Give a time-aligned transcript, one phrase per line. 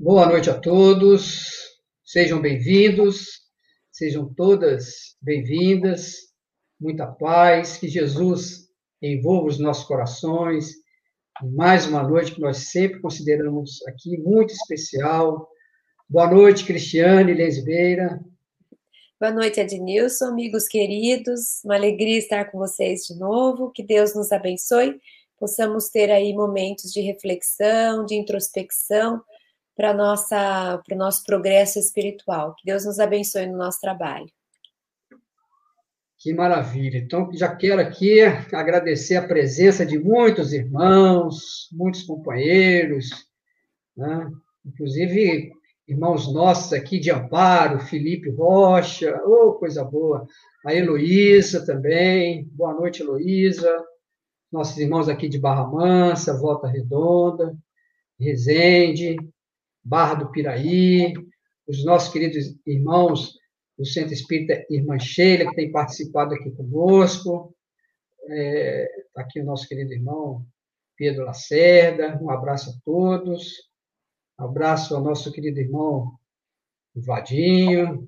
[0.00, 1.50] Boa noite a todos,
[2.04, 3.40] sejam bem-vindos,
[3.90, 6.18] sejam todas bem-vindas,
[6.80, 8.68] muita paz, que Jesus
[9.02, 10.70] envolva os nossos corações.
[11.52, 15.48] Mais uma noite que nós sempre consideramos aqui muito especial.
[16.08, 18.20] Boa noite, Cristiane Lesbeira.
[19.18, 21.60] Boa noite, Ednilson, amigos queridos.
[21.64, 23.72] Uma alegria estar com vocês de novo.
[23.72, 25.00] Que Deus nos abençoe.
[25.40, 29.24] Possamos ter aí momentos de reflexão, de introspecção
[29.78, 32.52] para nossa para o nosso progresso espiritual.
[32.56, 34.26] Que Deus nos abençoe no nosso trabalho.
[36.18, 36.98] Que maravilha.
[36.98, 43.08] Então, já quero aqui agradecer a presença de muitos irmãos, muitos companheiros,
[43.96, 44.28] né?
[44.66, 45.52] inclusive
[45.86, 50.26] irmãos nossos aqui de Amparo, Felipe Rocha, oh, coisa boa.
[50.66, 52.48] A Heloísa também.
[52.52, 53.72] Boa noite, Heloísa.
[54.50, 57.56] Nossos irmãos aqui de Barra Mansa, Volta Redonda,
[58.18, 59.16] Resende,
[59.88, 61.14] Barra do Piraí,
[61.66, 63.32] os nossos queridos irmãos
[63.78, 67.56] do Centro Espírita Irmã Sheila, que tem participado aqui conosco,
[68.28, 70.44] é, tá aqui o nosso querido irmão
[70.94, 73.54] Pedro Lacerda, um abraço a todos,
[74.36, 76.18] abraço ao nosso querido irmão
[76.94, 78.06] Vadinho,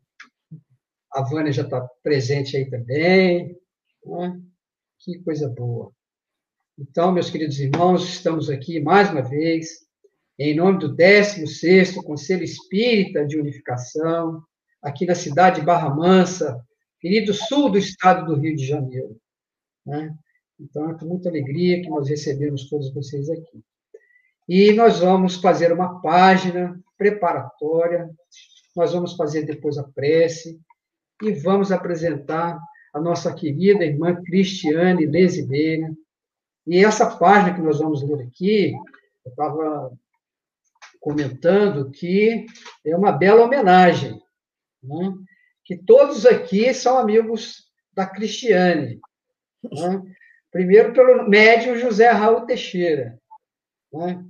[1.12, 3.58] a Vânia já está presente aí também,
[4.04, 4.38] né?
[4.98, 5.90] que coisa boa.
[6.78, 9.88] Então, meus queridos irmãos, estamos aqui mais uma vez
[10.42, 14.42] em nome do 16º Conselho Espírita de Unificação,
[14.82, 16.58] aqui na cidade de Barra Mansa,
[16.98, 19.20] querido sul do estado do Rio de Janeiro.
[19.84, 20.14] Né?
[20.58, 23.62] Então, é com muita alegria que nós recebemos todos vocês aqui.
[24.48, 28.08] E nós vamos fazer uma página preparatória,
[28.74, 30.58] nós vamos fazer depois a prece,
[31.22, 32.58] e vamos apresentar
[32.94, 35.94] a nossa querida irmã Cristiane Lesibeira.
[36.66, 38.72] E essa página que nós vamos ler aqui,
[39.22, 39.92] eu estava
[41.00, 42.46] comentando que
[42.84, 44.20] é uma bela homenagem,
[44.82, 45.14] né?
[45.64, 49.00] que todos aqui são amigos da Cristiane.
[49.64, 50.02] Né?
[50.52, 53.18] Primeiro pelo médium José Raul Teixeira,
[53.92, 54.24] né?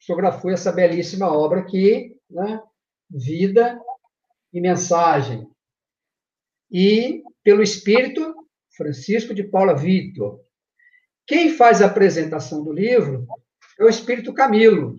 [0.00, 2.62] fotografou essa belíssima obra aqui, né?
[3.10, 3.80] Vida
[4.52, 5.48] e Mensagem.
[6.70, 8.34] E pelo espírito
[8.76, 10.40] Francisco de Paula Vitor.
[11.26, 13.26] Quem faz a apresentação do livro
[13.78, 14.96] é o espírito Camilo,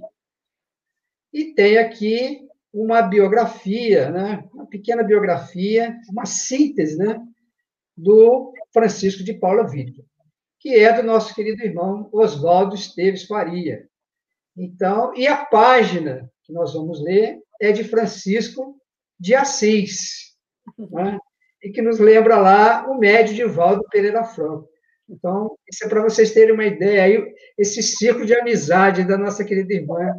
[1.34, 4.44] e tem aqui uma biografia, né?
[4.54, 7.20] uma pequena biografia, uma síntese né?
[7.96, 10.06] do Francisco de Paula Vitor,
[10.60, 13.88] que é do nosso querido irmão Oswaldo Esteves Faria.
[14.56, 18.80] Então, e a página que nós vamos ler é de Francisco
[19.20, 20.36] de Assis,
[20.78, 21.18] né?
[21.64, 24.70] e que nos lembra lá o médio de Valdo Pereira Franco.
[25.10, 29.44] Então, isso é para vocês terem uma ideia aí, esse ciclo de amizade da nossa
[29.44, 30.14] querida irmã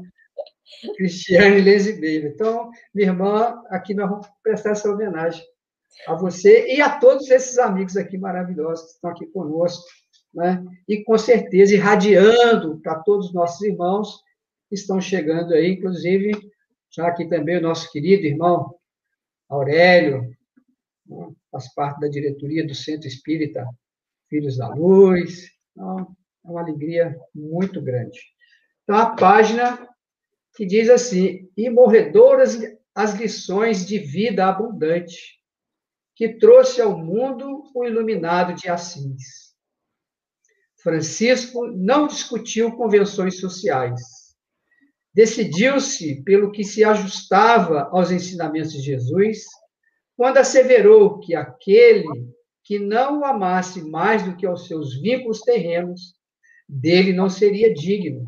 [0.97, 2.29] Cristiane Lesibeira.
[2.29, 5.43] Então, minha irmã, aqui nós vamos prestar essa homenagem
[6.06, 9.84] a você e a todos esses amigos aqui maravilhosos que estão aqui conosco,
[10.33, 10.65] né?
[10.87, 14.21] E com certeza irradiando para todos os nossos irmãos
[14.69, 16.33] que estão chegando aí, inclusive
[16.91, 18.75] já aqui também o nosso querido irmão
[19.49, 20.31] Aurélio,
[21.06, 21.29] né?
[21.50, 23.67] faz parte da diretoria do Centro Espírita
[24.29, 25.49] Filhos da Luz.
[25.73, 28.19] Então, é uma alegria muito grande.
[28.83, 29.89] Então, a página
[30.58, 32.58] que diz assim: E morredoras
[32.92, 35.38] as lições de vida abundante,
[36.16, 39.54] que trouxe ao mundo o iluminado de Assis.
[40.82, 44.00] Francisco não discutiu convenções sociais.
[45.14, 49.44] Decidiu-se pelo que se ajustava aos ensinamentos de Jesus,
[50.16, 52.08] quando asseverou que aquele
[52.64, 56.14] que não o amasse mais do que aos seus vínculos terrenos,
[56.69, 58.26] dele não seria digno.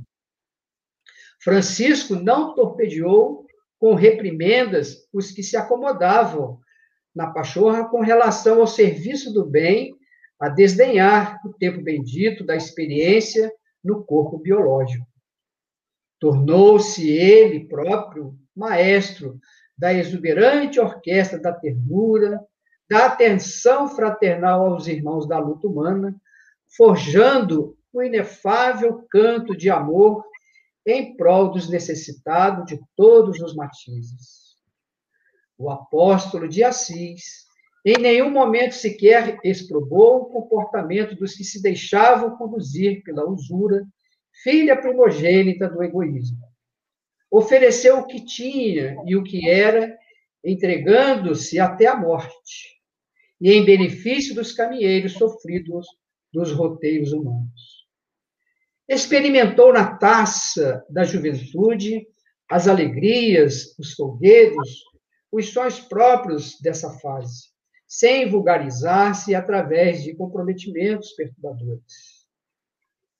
[1.43, 3.47] Francisco não torpedeou
[3.78, 6.60] com reprimendas os que se acomodavam
[7.15, 9.97] na pachorra com relação ao serviço do bem,
[10.39, 13.53] a desdenhar o tempo bendito da experiência
[13.83, 15.07] no corpo biológico.
[16.19, 19.39] Tornou-se ele próprio maestro
[19.77, 22.39] da exuberante orquestra da ternura,
[22.89, 26.15] da atenção fraternal aos irmãos da luta humana,
[26.77, 30.25] forjando o inefável canto de amor
[30.91, 34.57] em prol dos necessitados de todos os matizes.
[35.57, 37.48] O apóstolo de Assis
[37.84, 43.87] em nenhum momento sequer exprobou o comportamento dos que se deixavam conduzir pela usura,
[44.42, 46.39] filha primogênita do egoísmo.
[47.31, 49.97] Ofereceu o que tinha e o que era,
[50.45, 52.81] entregando-se até a morte,
[53.41, 55.86] e em benefício dos caminheiros sofridos
[56.33, 57.79] dos roteiros humanos
[58.91, 62.04] experimentou na taça da juventude
[62.51, 64.83] as alegrias, os folguedos,
[65.31, 67.51] os sons próprios dessa fase,
[67.87, 72.27] sem vulgarizar-se através de comprometimentos perturbadores.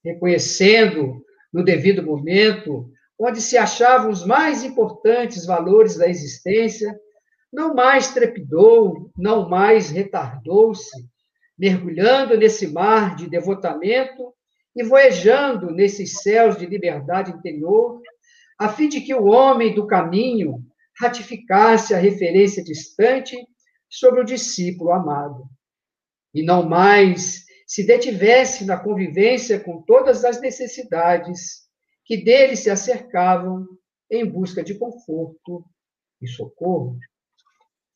[0.05, 6.99] Reconhecendo, no devido momento, onde se achavam os mais importantes valores da existência,
[7.53, 11.09] não mais trepidou, não mais retardou-se,
[11.57, 14.35] mergulhando nesse mar de devotamento
[14.75, 18.01] e voejando nesses céus de liberdade interior,
[18.59, 20.65] a fim de que o homem do caminho
[20.99, 23.37] ratificasse a referência distante
[23.89, 25.49] sobre o discípulo amado,
[26.33, 31.69] e não mais se detivesse na convivência com todas as necessidades
[32.05, 33.67] que dele se acercavam
[34.11, 35.65] em busca de conforto
[36.21, 36.99] e socorro.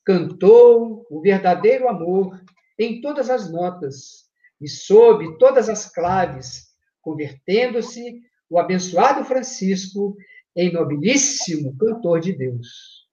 [0.05, 2.41] Cantou o verdadeiro amor
[2.79, 4.24] em todas as notas
[4.65, 6.69] e sob todas as claves,
[7.03, 10.17] convertendo-se o abençoado Francisco
[10.57, 13.07] em nobilíssimo cantor de Deus,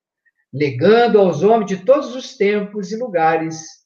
[0.54, 3.82] legando aos homens de todos os tempos e lugares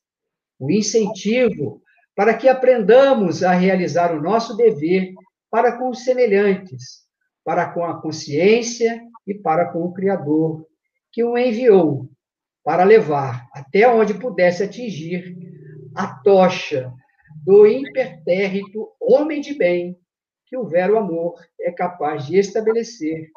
[0.59, 1.81] o incentivo
[2.15, 5.13] para que aprendamos a realizar o nosso dever
[5.50, 7.03] para com os semelhantes,
[7.44, 10.68] para com a consciência e para com o Criador,
[11.11, 12.07] que o enviou
[12.63, 15.35] para levar até onde pudesse atingir
[15.95, 16.94] a tocha
[17.45, 19.95] do impertérrito homem de bem
[20.47, 23.30] que o vero amor é capaz de estabelecer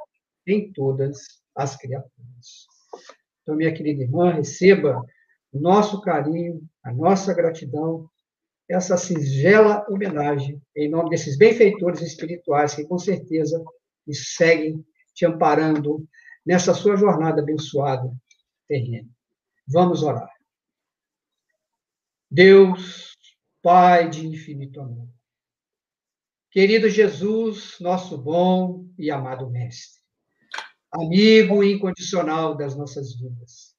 [0.46, 2.66] em todas as criaturas.
[3.43, 5.05] Então, minha querida irmã, receba
[5.52, 8.08] o nosso carinho, a nossa gratidão,
[8.69, 13.62] essa singela homenagem em nome desses benfeitores espirituais que, com certeza,
[14.10, 14.82] seguem
[15.14, 16.06] te amparando
[16.46, 18.10] nessa sua jornada abençoada
[18.66, 19.08] terrena.
[19.66, 20.31] Vamos orar.
[22.31, 23.07] Deus,
[23.60, 25.08] Pai de infinito amor,
[26.49, 30.00] querido Jesus, nosso bom e amado Mestre,
[30.93, 33.76] amigo incondicional das nossas vidas.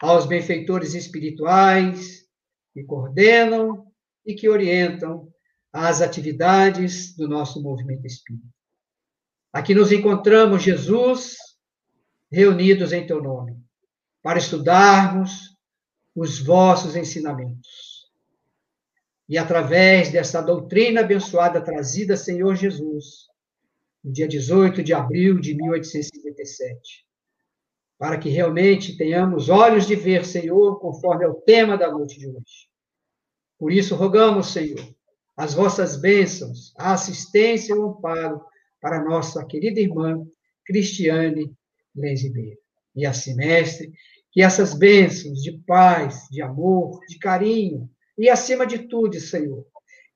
[0.00, 2.28] Aos benfeitores espirituais
[2.72, 3.92] que coordenam
[4.24, 5.32] e que orientam
[5.72, 8.46] as atividades do nosso movimento espírita.
[9.52, 11.36] Aqui nos encontramos, Jesus,
[12.30, 13.60] reunidos em teu nome,
[14.22, 15.56] para estudarmos
[16.14, 17.95] os vossos ensinamentos.
[19.28, 23.26] E através dessa doutrina abençoada trazida, Senhor Jesus,
[24.02, 27.04] no dia 18 de abril de 1857.
[27.98, 32.28] Para que realmente tenhamos olhos de ver, Senhor, conforme é o tema da noite de
[32.28, 32.68] hoje.
[33.58, 34.86] Por isso, rogamos, Senhor,
[35.36, 38.40] as vossas bênçãos, a assistência e o amparo
[38.80, 40.24] para nossa querida irmã
[40.64, 41.52] Cristiane
[41.94, 42.58] Lenzibeira.
[42.94, 43.90] E assim, mestre,
[44.30, 49.66] que essas bênçãos de paz, de amor, de carinho e, acima de tudo, Senhor,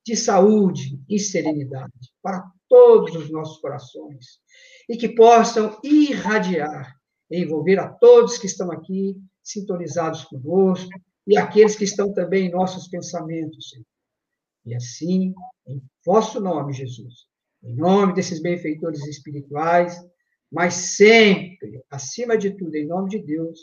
[0.05, 1.93] de saúde e serenidade
[2.23, 4.41] para todos os nossos corações
[4.89, 6.95] e que possam irradiar,
[7.31, 10.91] envolver a todos que estão aqui sintonizados conosco
[11.27, 13.71] e aqueles que estão também em nossos pensamentos.
[13.71, 13.85] Senhor.
[14.65, 15.35] E assim,
[15.67, 17.27] em vosso nome, Jesus,
[17.63, 20.01] em nome desses benfeitores espirituais,
[20.51, 23.61] mas sempre, acima de tudo, em nome de Deus,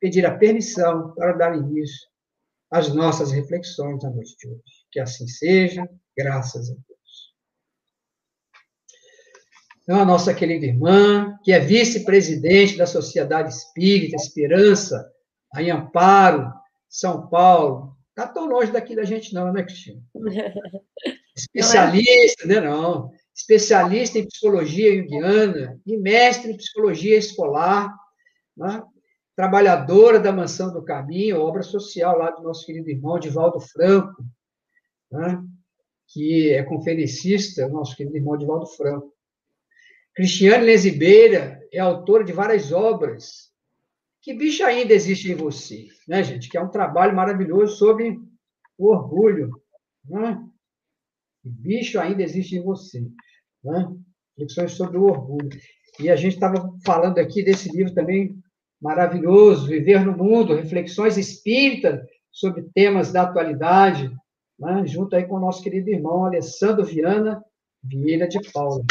[0.00, 2.08] pedir a permissão para dar início
[2.70, 4.62] às nossas reflexões na noite de hoje.
[4.90, 6.86] Que assim seja, graças a Deus.
[9.82, 15.08] Então, a nossa querida irmã, que é vice-presidente da Sociedade Espírita Esperança,
[15.56, 16.52] em Amparo,
[16.88, 17.96] São Paulo.
[18.10, 20.02] Está tão longe daqui da gente, não, né, Cristina?
[21.36, 22.60] Especialista, né?
[22.60, 23.12] Não.
[23.34, 27.94] Especialista em psicologia junguiana e mestre em psicologia escolar,
[28.56, 28.82] né?
[29.36, 34.24] Trabalhadora da Mansão do Caminho, obra social lá do nosso querido irmão Divaldo Franco,
[35.12, 35.44] né?
[36.08, 39.12] que é conferencista, nosso querido irmão Divaldo Franco.
[40.14, 43.52] Cristiane Lezibeira é autora de várias obras.
[44.22, 46.48] Que bicho ainda existe em você, né, gente?
[46.48, 48.18] Que é um trabalho maravilhoso sobre
[48.78, 49.50] o orgulho,
[50.04, 50.42] né?
[51.42, 53.06] Que bicho ainda existe em você,
[53.62, 53.86] né?
[54.38, 55.50] Reflexões sobre o orgulho.
[56.00, 58.42] E a gente estava falando aqui desse livro também
[58.80, 64.10] maravilhoso, Viver no Mundo, reflexões espíritas sobre temas da atualidade,
[64.58, 64.86] né?
[64.86, 67.42] junto aí com o nosso querido irmão Alessandro Viana
[67.82, 68.82] Vieira de Paula.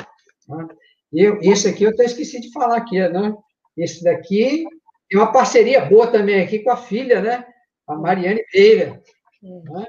[0.47, 0.67] Né?
[1.13, 3.33] Eu, esse aqui eu até esqueci de falar aqui, né?
[3.77, 4.65] Esse daqui
[5.09, 7.45] tem uma parceria boa também aqui com a filha, né?
[7.87, 9.01] A Mariane Veira.
[9.41, 9.85] Né?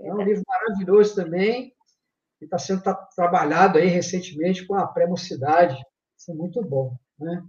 [0.00, 1.72] É um livro maravilhoso também,
[2.38, 5.76] que está sendo tá, trabalhado aí recentemente com a pré-mocidade.
[6.16, 7.42] Isso é muito bom, né?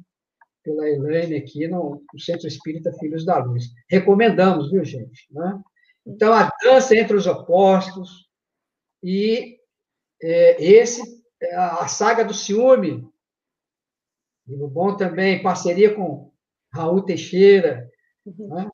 [0.63, 3.65] Pela Elaine aqui no, no Centro Espírita Filhos da Luz.
[3.89, 5.27] Recomendamos, viu, gente?
[5.31, 5.59] Né?
[6.05, 8.29] Então, a dança entre os opostos
[9.03, 9.57] e
[10.21, 11.21] é, esse
[11.53, 13.07] a saga do ciúme,
[14.47, 16.31] livro bom também, parceria com
[16.71, 17.89] Raul Teixeira.
[18.25, 18.47] Uhum.
[18.47, 18.69] Né?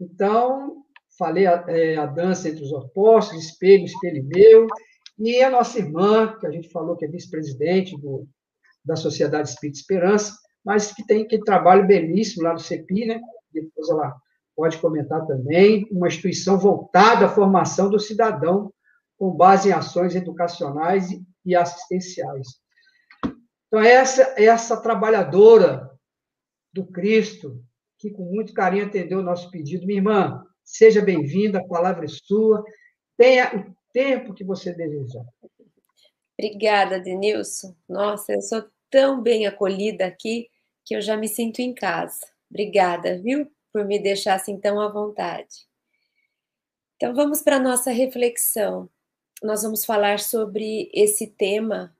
[0.00, 0.84] Então,
[1.18, 4.66] falei a, é, a, dança entre os opostos, espelho, espelho meu,
[5.18, 7.94] e a nossa irmã, que a gente falou que é vice-presidente
[8.84, 13.20] da Sociedade Espírita Esperança, mas que tem aquele trabalho belíssimo lá no CEPI, né?
[13.52, 14.16] depois ela
[14.54, 18.72] pode comentar também, uma instituição voltada à formação do cidadão,
[19.16, 21.08] com base em ações educacionais
[21.44, 22.60] e assistenciais.
[23.66, 25.90] Então, essa, essa trabalhadora
[26.72, 27.62] do Cristo,
[27.98, 32.08] que com muito carinho atendeu o nosso pedido, minha irmã, seja bem-vinda, a palavra é
[32.08, 32.64] sua,
[33.16, 35.24] tenha o tempo que você desejar.
[36.38, 37.74] Obrigada, Denilson.
[37.88, 40.49] Nossa, eu sou tão bem acolhida aqui
[40.90, 42.26] que eu já me sinto em casa.
[42.50, 45.68] Obrigada, viu, por me deixar assim tão à vontade.
[46.96, 48.90] Então vamos para a nossa reflexão.
[49.40, 51.94] Nós vamos falar sobre esse tema,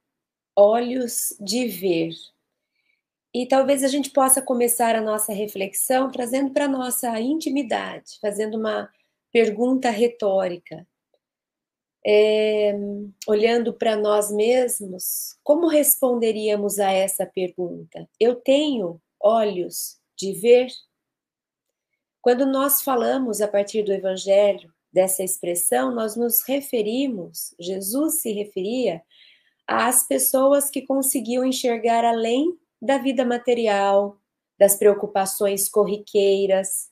[0.57, 2.11] olhos de ver.
[3.33, 8.59] E talvez a gente possa começar a nossa reflexão trazendo para a nossa intimidade, fazendo
[8.59, 8.93] uma
[9.33, 10.85] pergunta retórica
[12.05, 12.75] é,
[13.27, 18.09] olhando para nós mesmos, como responderíamos a essa pergunta?
[18.19, 20.69] Eu tenho olhos de ver?
[22.23, 29.03] Quando nós falamos a partir do Evangelho dessa expressão, nós nos referimos, Jesus se referia
[29.67, 34.19] às pessoas que conseguiam enxergar além da vida material,
[34.59, 36.91] das preocupações corriqueiras,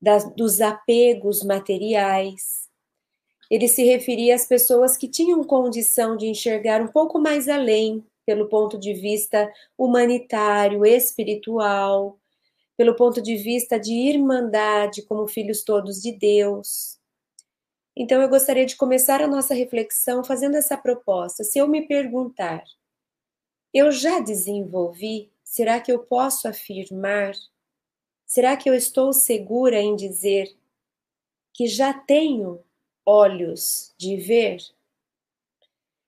[0.00, 2.67] das, dos apegos materiais
[3.50, 8.48] ele se referia às pessoas que tinham condição de enxergar um pouco mais além, pelo
[8.48, 12.18] ponto de vista humanitário, espiritual,
[12.76, 16.98] pelo ponto de vista de irmandade, como filhos todos de Deus.
[17.96, 21.42] Então, eu gostaria de começar a nossa reflexão fazendo essa proposta.
[21.42, 22.62] Se eu me perguntar,
[23.74, 25.32] eu já desenvolvi?
[25.42, 27.32] Será que eu posso afirmar?
[28.26, 30.54] Será que eu estou segura em dizer
[31.52, 32.62] que já tenho
[33.08, 34.58] olhos de ver?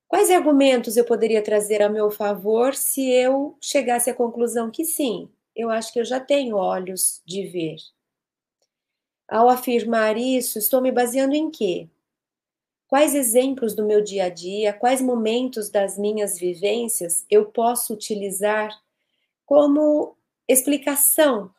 [0.07, 5.30] Quais argumentos eu poderia trazer a meu favor se eu chegasse à conclusão que sim,
[5.57, 7.76] eu acho que eu já tenho olhos de ver?
[9.26, 11.88] Ao afirmar isso, estou me baseando em quê?
[12.87, 18.69] Quais exemplos do meu dia a dia, quais momentos das minhas vivências eu posso utilizar
[19.47, 21.50] como explicação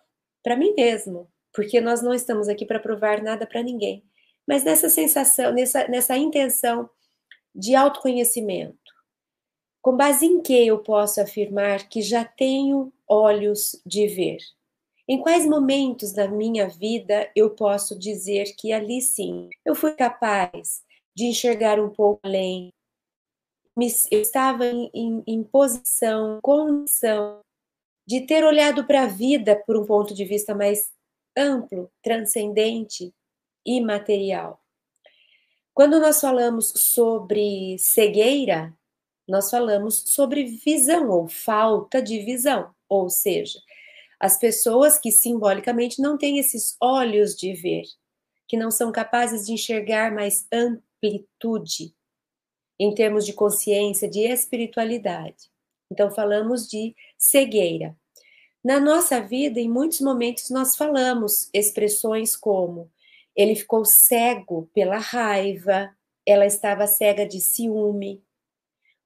[0.43, 1.27] para mim mesmo?
[1.51, 4.03] Porque nós não estamos aqui para provar nada para ninguém
[4.47, 6.89] mas nessa sensação, nessa, nessa intenção
[7.53, 8.77] de autoconhecimento.
[9.81, 14.37] Com base em que eu posso afirmar que já tenho olhos de ver?
[15.07, 20.83] Em quais momentos da minha vida eu posso dizer que ali sim eu fui capaz
[21.15, 22.71] de enxergar um pouco além?
[24.11, 27.41] eu estava em, em, em posição, condição
[28.05, 30.91] de ter olhado para a vida por um ponto de vista mais
[31.35, 33.13] amplo, transcendente,
[33.65, 34.61] imaterial.
[35.73, 38.73] Quando nós falamos sobre cegueira,
[39.27, 43.59] nós falamos sobre visão ou falta de visão, ou seja,
[44.19, 47.83] as pessoas que simbolicamente não têm esses olhos de ver,
[48.47, 51.95] que não são capazes de enxergar mais amplitude
[52.77, 55.49] em termos de consciência, de espiritualidade.
[55.91, 57.95] Então, falamos de cegueira.
[58.63, 62.91] Na nossa vida, em muitos momentos, nós falamos expressões como
[63.35, 65.95] ele ficou cego pela raiva,
[66.25, 68.23] ela estava cega de ciúme.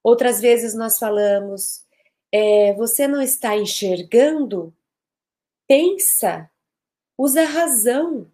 [0.02, 1.84] Outras vezes nós falamos,
[2.32, 4.74] é, você não está enxergando?
[5.66, 6.50] Pensa,
[7.18, 8.30] usa a razão.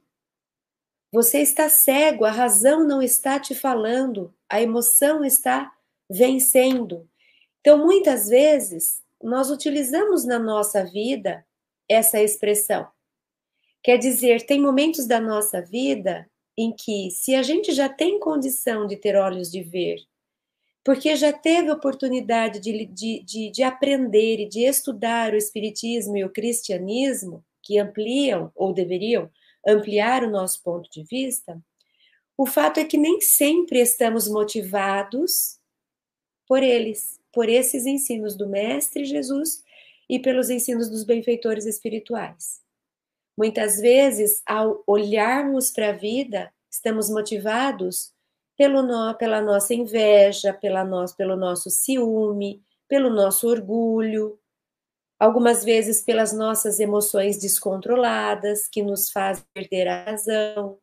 [1.13, 5.73] Você está cego, a razão não está te falando, a emoção está
[6.09, 7.09] vencendo.
[7.61, 11.47] Então, muitas vezes, nós utilizamos na nossa vida
[11.89, 12.89] essa expressão.
[13.83, 18.87] Quer dizer, tem momentos da nossa vida em que, se a gente já tem condição
[18.87, 19.99] de ter olhos de ver,
[20.85, 26.25] porque já teve oportunidade de, de, de, de aprender e de estudar o Espiritismo e
[26.25, 29.31] o Cristianismo, que ampliam ou deveriam
[29.67, 31.61] ampliar o nosso ponto de vista,
[32.37, 35.59] o fato é que nem sempre estamos motivados
[36.47, 39.63] por eles, por esses ensinos do Mestre Jesus
[40.09, 42.61] e pelos ensinos dos benfeitores espirituais.
[43.37, 48.13] Muitas vezes, ao olharmos para a vida, estamos motivados
[48.57, 54.39] pelo no, pela nossa inveja, pela no, pelo nosso ciúme, pelo nosso orgulho,
[55.19, 60.79] algumas vezes pelas nossas emoções descontroladas que nos fazem perder a razão,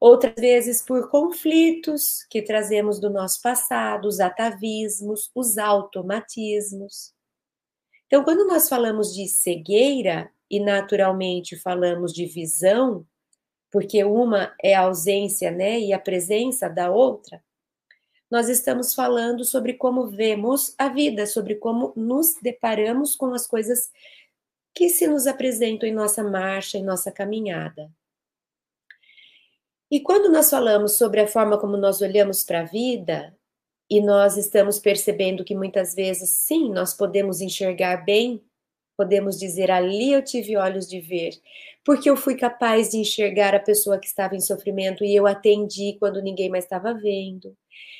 [0.00, 7.12] outras vezes por conflitos que trazemos do nosso passado, os atavismos, os automatismos.
[8.06, 13.04] Então, quando nós falamos de cegueira, e naturalmente falamos de visão,
[13.72, 17.42] porque uma é a ausência, né, e a presença da outra,
[18.30, 23.90] nós estamos falando sobre como vemos a vida, sobre como nos deparamos com as coisas
[24.72, 27.90] que se nos apresentam em nossa marcha, em nossa caminhada.
[29.90, 33.36] E quando nós falamos sobre a forma como nós olhamos para a vida,
[33.90, 38.42] e nós estamos percebendo que muitas vezes, sim, nós podemos enxergar bem,
[38.96, 41.32] podemos dizer ali eu tive olhos de ver,
[41.84, 45.96] porque eu fui capaz de enxergar a pessoa que estava em sofrimento e eu atendi
[45.98, 47.56] quando ninguém mais estava vendo.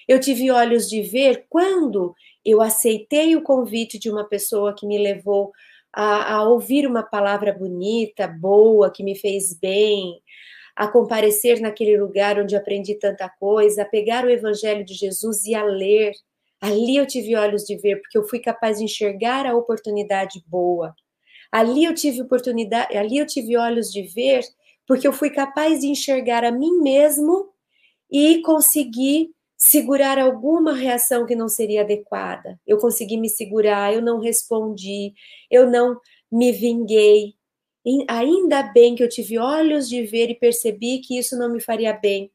[0.06, 4.98] Eu tive olhos de ver quando eu aceitei o convite de uma pessoa que me
[4.98, 5.52] levou
[5.92, 10.20] a, a ouvir uma palavra bonita, boa, que me fez bem,
[10.76, 15.54] a comparecer naquele lugar onde aprendi tanta coisa, a pegar o Evangelho de Jesus e
[15.54, 16.12] a ler.
[16.64, 20.94] Ali eu tive olhos de ver, porque eu fui capaz de enxergar a oportunidade boa.
[21.52, 24.42] Ali eu tive oportunidade, ali eu tive olhos de ver,
[24.86, 27.50] porque eu fui capaz de enxergar a mim mesmo
[28.10, 29.28] e conseguir
[29.58, 32.58] segurar alguma reação que não seria adequada.
[32.66, 35.12] Eu consegui me segurar, eu não respondi,
[35.50, 36.00] eu não
[36.32, 37.34] me vinguei,
[38.08, 41.92] ainda bem que eu tive olhos de ver e percebi que isso não me faria
[41.92, 42.30] bem.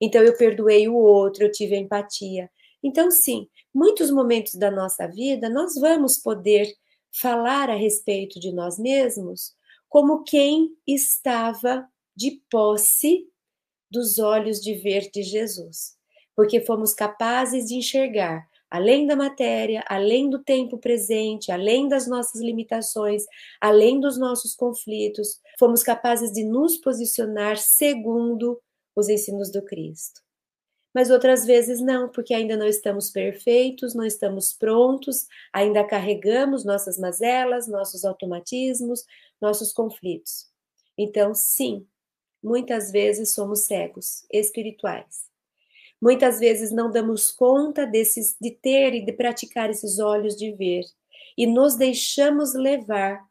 [0.00, 2.48] Então eu perdoei o outro, eu tive empatia.
[2.82, 6.66] Então, sim, muitos momentos da nossa vida nós vamos poder
[7.12, 9.54] falar a respeito de nós mesmos
[9.86, 13.28] como quem estava de posse
[13.90, 15.94] dos olhos de ver de Jesus,
[16.34, 22.40] porque fomos capazes de enxergar além da matéria, além do tempo presente, além das nossas
[22.40, 23.24] limitações,
[23.60, 28.60] além dos nossos conflitos, fomos capazes de nos posicionar segundo
[28.94, 30.25] os ensinos do Cristo.
[30.96, 36.96] Mas outras vezes não, porque ainda não estamos perfeitos, não estamos prontos, ainda carregamos nossas
[36.96, 39.04] mazelas, nossos automatismos,
[39.38, 40.46] nossos conflitos.
[40.96, 41.86] Então, sim,
[42.42, 45.26] muitas vezes somos cegos espirituais.
[46.00, 50.84] Muitas vezes não damos conta desses, de ter e de praticar esses olhos de ver
[51.36, 53.22] e nos deixamos levar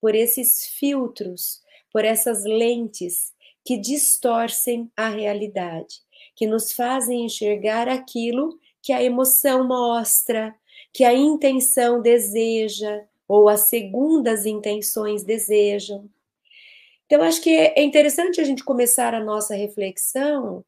[0.00, 1.60] por esses filtros,
[1.92, 3.34] por essas lentes
[3.66, 6.00] que distorcem a realidade,
[6.34, 10.54] que nos fazem enxergar aquilo que a emoção mostra,
[10.92, 16.08] que a intenção deseja, ou as segundas intenções desejam.
[17.06, 20.64] Então, acho que é interessante a gente começar a nossa reflexão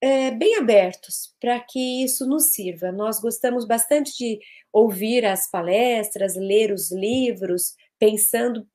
[0.00, 2.92] é, bem abertos para que isso nos sirva.
[2.92, 4.38] Nós gostamos bastante de
[4.72, 8.66] ouvir as palestras, ler os livros, pensando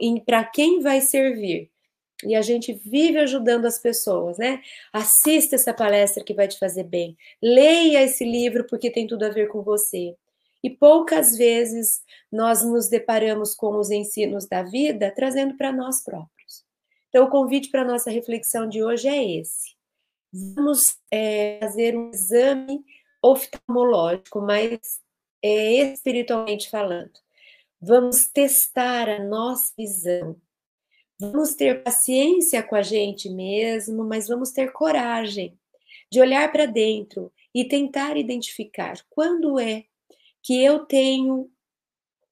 [0.00, 1.70] em para quem vai servir.
[2.24, 4.62] E a gente vive ajudando as pessoas, né?
[4.92, 7.16] Assista essa palestra que vai te fazer bem.
[7.42, 10.14] Leia esse livro porque tem tudo a ver com você.
[10.62, 12.00] E poucas vezes
[12.32, 16.64] nós nos deparamos com os ensinos da vida trazendo para nós próprios.
[17.08, 19.76] Então, o convite para a nossa reflexão de hoje é esse
[20.54, 22.84] vamos é, fazer um exame
[23.22, 25.00] oftalmológico, mas
[25.42, 27.12] é, espiritualmente falando.
[27.80, 30.40] Vamos testar a nossa visão.
[31.18, 35.58] Vamos ter paciência com a gente mesmo, mas vamos ter coragem
[36.10, 39.84] de olhar para dentro e tentar identificar quando é
[40.42, 41.50] que eu tenho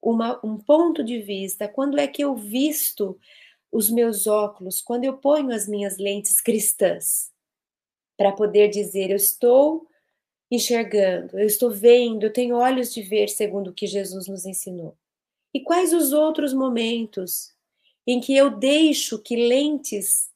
[0.01, 3.19] uma, um ponto de vista, quando é que eu visto
[3.71, 7.31] os meus óculos, quando eu ponho as minhas lentes cristãs
[8.15, 9.87] para poder dizer: Eu estou
[10.49, 14.95] enxergando, eu estou vendo, eu tenho olhos de ver, segundo o que Jesus nos ensinou.
[15.51, 17.54] E quais os outros momentos
[18.05, 20.31] em que eu deixo que lentes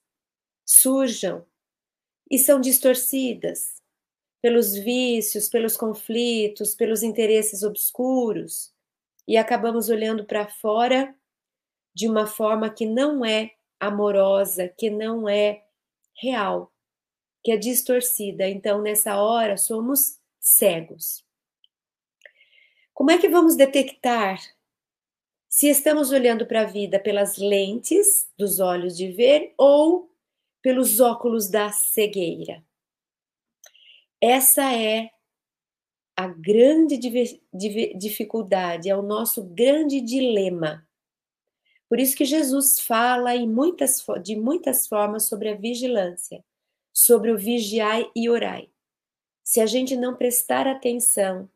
[0.66, 1.46] surjam
[2.30, 3.82] e são distorcidas
[4.42, 8.74] pelos vícios, pelos conflitos, pelos interesses obscuros
[9.28, 11.16] e acabamos olhando para fora
[11.94, 15.64] de uma forma que não é amorosa, que não é
[16.16, 16.72] real
[17.44, 18.48] que é distorcida.
[18.48, 21.26] Então, nessa hora, somos cegos.
[22.94, 24.40] Como é que vamos detectar
[25.50, 30.10] se estamos olhando para a vida pelas lentes dos olhos de ver ou
[30.62, 32.64] pelos óculos da cegueira?
[34.22, 35.10] Essa é
[36.16, 36.98] a grande
[37.98, 40.88] dificuldade, é o nosso grande dilema.
[41.90, 46.44] Por isso que Jesus fala muitas, de muitas formas sobre a vigilância
[47.00, 48.70] sobre o vigiai e orai.
[49.44, 51.50] Se a gente não prestar atenção,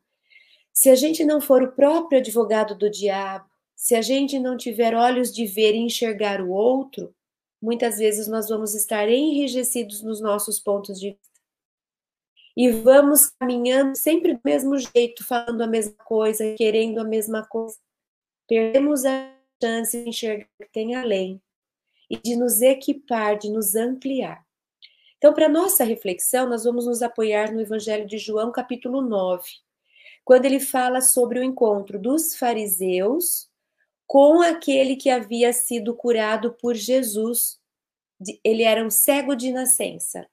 [0.72, 4.96] se a gente não for o próprio advogado do diabo, se a gente não tiver
[4.96, 7.14] olhos de ver e enxergar o outro,
[7.62, 11.34] muitas vezes nós vamos estar enrijecidos nos nossos pontos de vista.
[12.56, 17.78] E vamos caminhando sempre do mesmo jeito, falando a mesma coisa, querendo a mesma coisa.
[18.48, 21.42] perdemos a chance de enxergar que tem além
[22.10, 24.46] e de nos equipar, de nos ampliar.
[25.18, 29.50] Então, para nossa reflexão, nós vamos nos apoiar no Evangelho de João, capítulo 9,
[30.26, 33.50] quando ele fala sobre o encontro dos fariseus
[34.08, 37.60] com aquele que havia sido curado por Jesus.
[38.44, 40.28] Ele era um cego de nascença.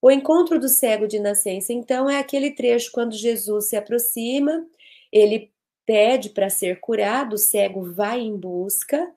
[0.00, 4.64] O encontro do cego de nascença, então, é aquele trecho quando Jesus se aproxima,
[5.12, 5.52] ele
[5.84, 9.12] pede para ser curado, o cego vai em busca,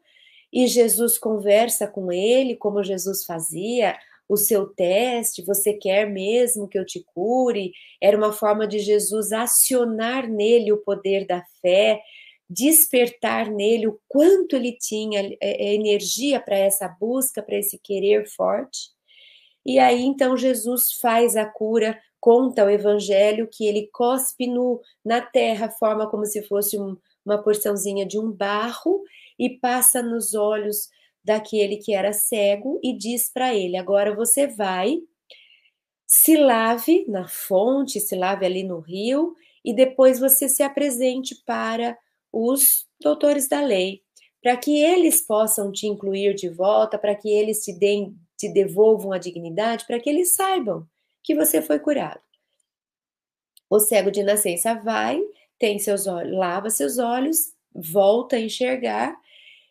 [0.52, 3.96] e Jesus conversa com ele, como Jesus fazia,
[4.28, 7.74] o seu teste, você quer mesmo que eu te cure?
[8.00, 12.02] Era uma forma de Jesus acionar nele o poder da fé,
[12.52, 18.28] despertar nele o quanto ele tinha é, é, energia para essa busca, para esse querer
[18.28, 18.90] forte.
[19.66, 25.22] E aí então Jesus faz a cura, conta o evangelho que ele cospe no, na
[25.22, 29.02] terra, forma como se fosse um, uma porçãozinha de um barro
[29.40, 30.90] e passa nos olhos
[31.24, 34.98] daquele que era cego e diz para ele: agora você vai,
[36.06, 41.98] se lave na fonte, se lave ali no rio e depois você se apresente para
[42.32, 44.02] os doutores da lei,
[44.41, 49.12] para que eles possam te incluir de volta, para que eles te deem, te devolvam
[49.12, 50.88] a dignidade, para que eles saibam
[51.24, 52.22] que você foi curado.
[53.70, 55.22] O cego de nascença vai,
[55.58, 59.15] tem seus olhos, lava seus olhos, volta a enxergar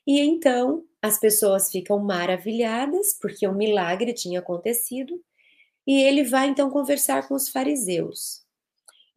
[0.06, 5.20] e então as pessoas ficam maravilhadas porque o milagre tinha acontecido
[5.86, 8.39] e ele vai então conversar com os fariseus.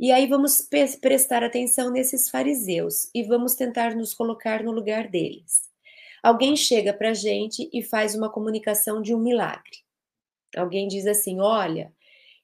[0.04, 0.68] E aí vamos
[1.00, 5.72] prestar atenção nesses fariseus e vamos tentar nos colocar no lugar deles.
[6.22, 9.78] Alguém chega para a gente e faz uma comunicação de um milagre.
[10.58, 11.90] Alguém diz assim: Olha,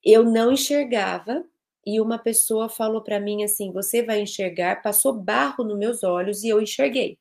[0.01, 1.43] eu não enxergava
[1.85, 6.45] e uma pessoa falou para mim assim: Você vai enxergar, passou barro nos meus olhos
[6.45, 7.19] e eu enxerguei.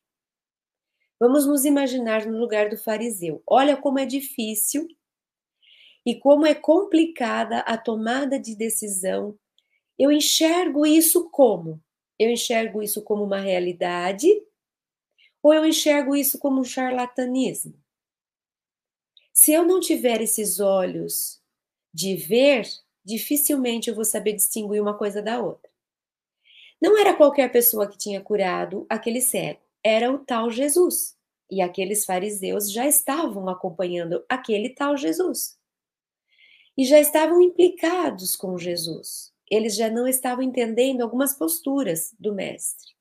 [1.18, 3.42] Vamos nos imaginar no lugar do fariseu.
[3.44, 4.86] Olha como é difícil
[6.06, 9.36] e como é complicada a tomada de decisão.
[9.98, 11.82] Eu enxergo isso como?
[12.18, 14.28] Eu enxergo isso como uma realidade
[15.42, 17.74] ou eu enxergo isso como um charlatanismo?
[19.32, 21.40] Se eu não tiver esses olhos
[21.94, 22.66] de ver,
[23.04, 25.70] dificilmente eu vou saber distinguir uma coisa da outra.
[26.80, 31.16] Não era qualquer pessoa que tinha curado aquele cego era o tal Jesus.
[31.50, 35.58] E aqueles fariseus já estavam acompanhando aquele tal Jesus.
[36.76, 39.32] E já estavam implicados com Jesus.
[39.50, 42.92] Eles já não estavam entendendo algumas posturas do mestre.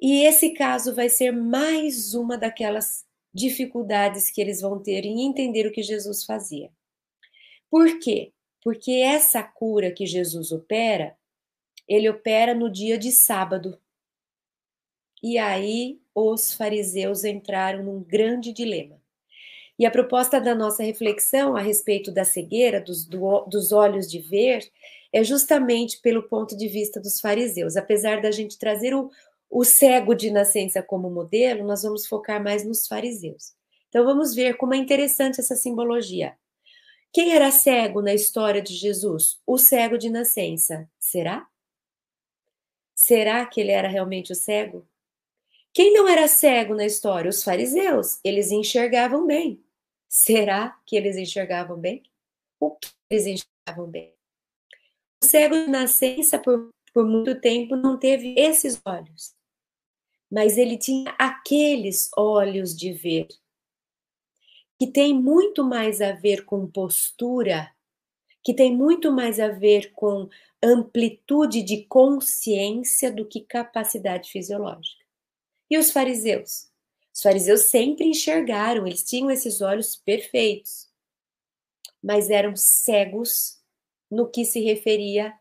[0.00, 5.66] E esse caso vai ser mais uma daquelas dificuldades que eles vão ter em entender
[5.66, 6.70] o que Jesus fazia.
[7.70, 8.32] Por quê?
[8.62, 11.16] Porque essa cura que Jesus opera,
[11.88, 13.80] ele opera no dia de sábado.
[15.22, 19.00] E aí os fariseus entraram num grande dilema.
[19.78, 24.18] E a proposta da nossa reflexão a respeito da cegueira, dos, do, dos olhos de
[24.18, 24.70] ver,
[25.12, 27.76] é justamente pelo ponto de vista dos fariseus.
[27.76, 29.10] Apesar da gente trazer o,
[29.50, 33.52] o cego de nascença como modelo, nós vamos focar mais nos fariseus.
[33.88, 36.36] Então vamos ver como é interessante essa simbologia.
[37.12, 39.38] Quem era cego na história de Jesus?
[39.46, 40.88] O cego de nascença.
[40.98, 41.46] Será?
[42.94, 44.88] Será que ele era realmente o cego?
[45.74, 47.28] Quem não era cego na história?
[47.28, 48.18] Os fariseus.
[48.24, 49.62] Eles enxergavam bem.
[50.08, 52.02] Será que eles enxergavam bem?
[52.58, 54.14] O que eles enxergavam bem?
[55.22, 59.34] Cego de nascença, por, por muito tempo, não teve esses olhos.
[60.30, 63.28] Mas ele tinha aqueles olhos de ver,
[64.78, 67.70] que tem muito mais a ver com postura,
[68.42, 70.28] que tem muito mais a ver com
[70.62, 75.04] amplitude de consciência do que capacidade fisiológica.
[75.70, 76.70] E os fariseus?
[77.14, 80.90] Os fariseus sempre enxergaram, eles tinham esses olhos perfeitos,
[82.02, 83.61] mas eram cegos
[84.12, 85.34] no que se referia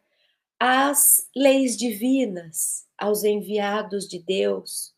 [0.57, 4.95] às leis divinas, aos enviados de Deus.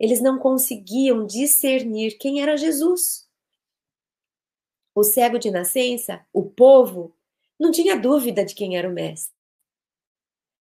[0.00, 3.28] Eles não conseguiam discernir quem era Jesus.
[4.94, 7.14] O cego de nascença, o povo,
[7.58, 9.36] não tinha dúvida de quem era o mestre.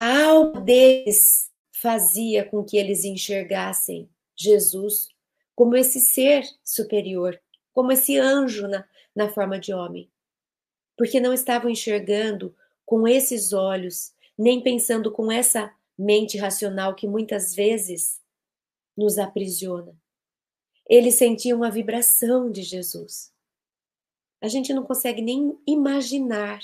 [0.00, 5.08] A alma deles fazia com que eles enxergassem Jesus
[5.54, 7.38] como esse ser superior,
[7.72, 10.11] como esse anjo na, na forma de homem.
[10.96, 17.54] Porque não estavam enxergando com esses olhos, nem pensando com essa mente racional que muitas
[17.54, 18.20] vezes
[18.96, 19.96] nos aprisiona.
[20.88, 23.32] Eles sentiam a vibração de Jesus.
[24.40, 26.60] A gente não consegue nem imaginar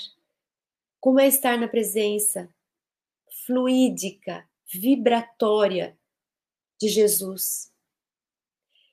[0.99, 2.53] como é estar na presença
[3.45, 5.97] fluídica, vibratória
[6.79, 7.71] de Jesus.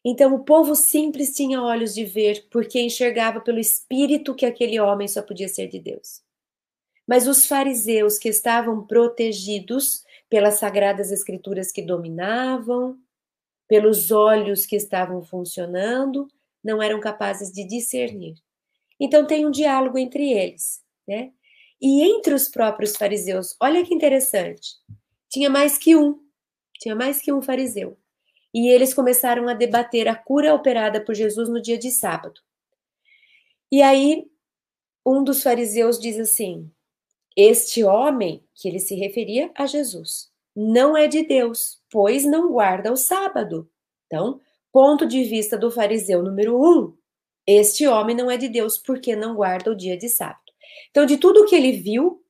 [0.09, 5.09] Então o povo simples tinha olhos de ver, porque enxergava pelo espírito que aquele homem
[5.09, 6.23] só podia ser de Deus.
[7.05, 12.97] Mas os fariseus que estavam protegidos pelas sagradas escrituras que dominavam,
[13.67, 16.29] pelos olhos que estavam funcionando,
[16.63, 18.37] não eram capazes de discernir.
[19.01, 21.33] Então tem um diálogo entre eles, né?
[21.83, 24.77] E entre os próprios fariseus, olha que interessante,
[25.29, 26.17] tinha mais que um,
[26.79, 27.99] tinha mais que um fariseu.
[28.57, 32.41] E eles começaram a debater a cura operada por Jesus no dia de sábado.
[33.71, 34.27] E aí,
[35.05, 36.73] um dos fariseus diz assim:
[37.37, 42.91] Este homem, que ele se referia a Jesus, não é de Deus, pois não guarda
[42.91, 43.71] o sábado.
[44.07, 44.41] Então,
[44.73, 46.97] ponto de vista do fariseu número um,
[47.47, 50.51] este homem não é de Deus porque não guarda o dia de sábado.
[50.91, 52.25] Então, de tudo que ele viu,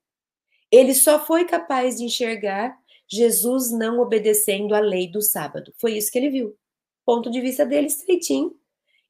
[0.72, 2.76] ele só foi capaz de enxergar
[3.08, 5.72] Jesus não obedecendo à lei do sábado.
[5.78, 6.56] Foi isso que ele viu.
[7.04, 8.54] Ponto de vista dele estreitinho.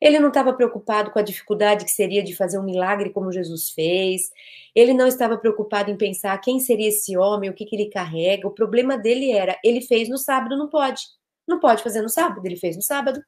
[0.01, 3.71] Ele não estava preocupado com a dificuldade que seria de fazer um milagre como Jesus
[3.71, 4.31] fez.
[4.75, 8.47] Ele não estava preocupado em pensar quem seria esse homem, o que, que ele carrega.
[8.47, 11.03] O problema dele era: ele fez no sábado, não pode.
[11.49, 13.23] Não pode fazer no sábado, ele fez no sábado.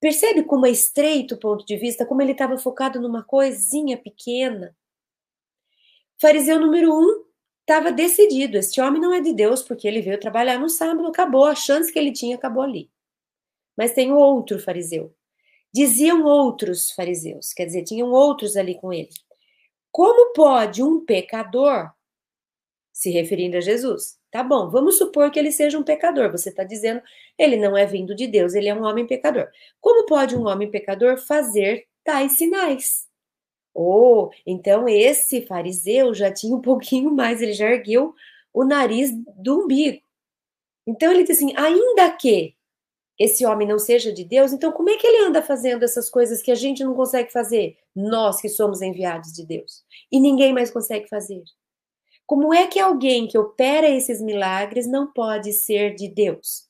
[0.00, 4.74] Percebe como é estreito o ponto de vista, como ele estava focado numa coisinha pequena.
[6.18, 7.29] Fariseu número um
[7.70, 11.44] estava decidido: este homem não é de Deus, porque ele veio trabalhar no sábado, acabou,
[11.44, 12.90] a chance que ele tinha acabou ali.
[13.76, 15.14] Mas tem outro fariseu.
[15.72, 19.10] Diziam outros fariseus, quer dizer, tinham outros ali com ele.
[19.92, 21.88] Como pode um pecador,
[22.92, 26.64] se referindo a Jesus, tá bom, vamos supor que ele seja um pecador, você está
[26.64, 27.00] dizendo,
[27.38, 29.48] ele não é vindo de Deus, ele é um homem pecador.
[29.80, 33.09] Como pode um homem pecador fazer tais sinais?
[33.74, 38.14] Oh, então esse fariseu já tinha um pouquinho mais, ele já ergueu
[38.52, 40.02] o nariz do umbigo.
[40.86, 42.54] Então ele diz assim: ainda que
[43.18, 46.42] esse homem não seja de Deus, então como é que ele anda fazendo essas coisas
[46.42, 47.76] que a gente não consegue fazer?
[47.94, 49.84] Nós que somos enviados de Deus.
[50.10, 51.42] E ninguém mais consegue fazer.
[52.26, 56.68] Como é que alguém que opera esses milagres não pode ser de Deus?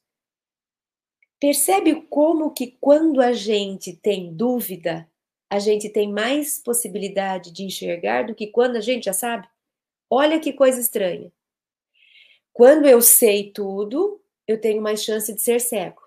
[1.38, 5.09] Percebe como que quando a gente tem dúvida,
[5.50, 9.48] a gente tem mais possibilidade de enxergar do que quando a gente já sabe?
[10.08, 11.32] Olha que coisa estranha.
[12.52, 16.00] Quando eu sei tudo, eu tenho mais chance de ser cego.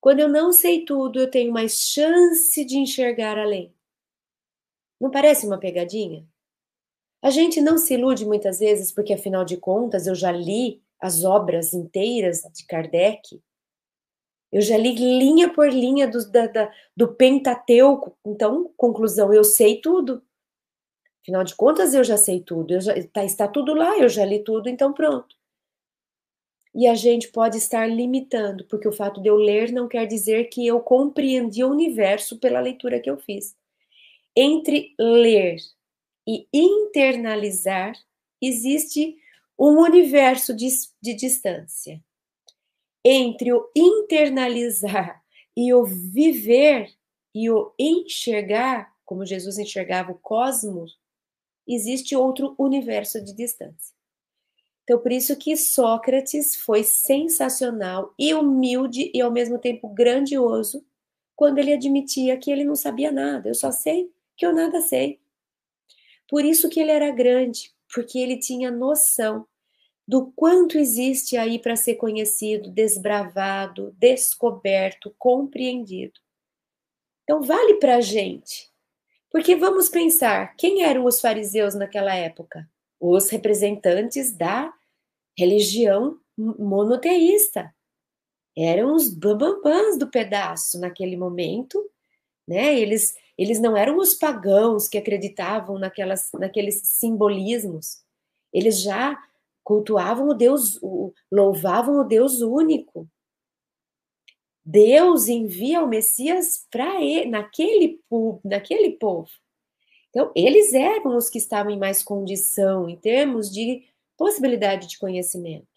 [0.00, 3.74] Quando eu não sei tudo, eu tenho mais chance de enxergar além.
[5.00, 6.26] Não parece uma pegadinha?
[7.22, 11.24] A gente não se ilude muitas vezes porque, afinal de contas, eu já li as
[11.24, 13.42] obras inteiras de Kardec
[14.52, 18.16] eu já li linha por linha do, da, da, do Pentateuco.
[18.26, 20.22] Então, conclusão, eu sei tudo.
[21.22, 22.74] Afinal de contas, eu já sei tudo.
[22.74, 25.36] Eu já, tá, está tudo lá, eu já li tudo, então pronto.
[26.74, 30.44] E a gente pode estar limitando, porque o fato de eu ler não quer dizer
[30.48, 33.56] que eu compreendi o universo pela leitura que eu fiz.
[34.36, 35.56] Entre ler
[36.26, 37.94] e internalizar,
[38.40, 39.16] existe
[39.58, 40.68] um universo de,
[41.02, 42.02] de distância
[43.04, 45.22] entre o internalizar
[45.56, 46.92] e o viver
[47.34, 50.98] e o enxergar, como Jesus enxergava o cosmos,
[51.66, 53.94] existe outro universo de distância.
[54.84, 60.84] Então, por isso que Sócrates foi sensacional e humilde e ao mesmo tempo grandioso
[61.36, 63.48] quando ele admitia que ele não sabia nada.
[63.48, 65.20] Eu só sei que eu nada sei.
[66.28, 69.46] Por isso que ele era grande, porque ele tinha noção
[70.10, 76.18] do quanto existe aí para ser conhecido, desbravado, descoberto, compreendido.
[77.22, 78.68] Então, vale para a gente.
[79.30, 82.68] Porque vamos pensar, quem eram os fariseus naquela época?
[82.98, 84.74] Os representantes da
[85.38, 87.72] religião monoteísta.
[88.58, 91.88] Eram os bambambãs do pedaço naquele momento,
[92.48, 92.76] né?
[92.76, 98.02] Eles, eles não eram os pagãos que acreditavam naquelas, naqueles simbolismos.
[98.52, 99.16] Eles já
[99.70, 100.80] cultuavam o Deus,
[101.30, 103.08] louvavam o Deus único.
[104.64, 106.94] Deus envia o Messias para
[107.28, 108.00] naquele,
[108.44, 109.30] naquele povo.
[110.08, 113.84] Então, eles eram os que estavam em mais condição em termos de
[114.16, 115.68] possibilidade de conhecimento.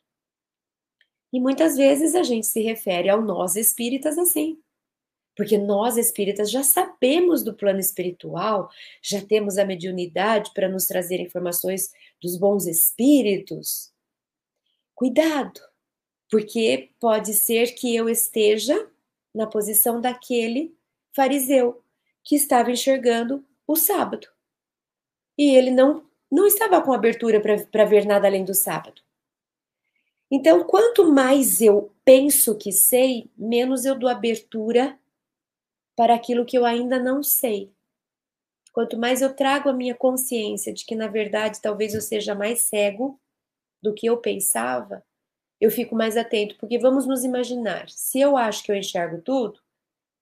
[1.32, 4.60] E muitas vezes a gente se refere ao nós espíritas assim.
[5.36, 8.70] Porque nós espíritas já sabemos do plano espiritual,
[9.02, 11.92] já temos a mediunidade para nos trazer informações
[12.22, 13.92] dos bons espíritos.
[14.94, 15.60] Cuidado,
[16.30, 18.90] porque pode ser que eu esteja
[19.34, 20.76] na posição daquele
[21.16, 21.84] fariseu
[22.24, 24.28] que estava enxergando o sábado.
[25.38, 27.42] E ele não, não estava com abertura
[27.72, 29.02] para ver nada além do sábado.
[30.32, 34.98] Então, quanto mais eu penso que sei, menos eu dou abertura
[35.96, 37.72] para aquilo que eu ainda não sei.
[38.72, 42.62] Quanto mais eu trago a minha consciência de que, na verdade, talvez eu seja mais
[42.64, 43.20] cego
[43.82, 45.04] do que eu pensava,
[45.62, 46.58] eu fico mais atento.
[46.58, 49.60] Porque vamos nos imaginar: se eu acho que eu enxergo tudo,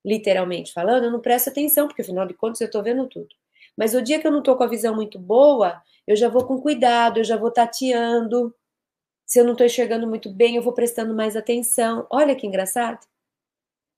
[0.05, 3.29] literalmente falando, eu não presto atenção, porque afinal de contas eu estou vendo tudo.
[3.77, 6.45] Mas o dia que eu não estou com a visão muito boa, eu já vou
[6.45, 8.53] com cuidado, eu já vou tateando.
[9.25, 12.05] Se eu não estou enxergando muito bem, eu vou prestando mais atenção.
[12.09, 13.05] Olha que engraçado.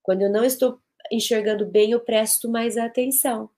[0.04, 0.80] Quando eu não estou
[1.14, 3.50] enxergando bem, eu presto mais atenção.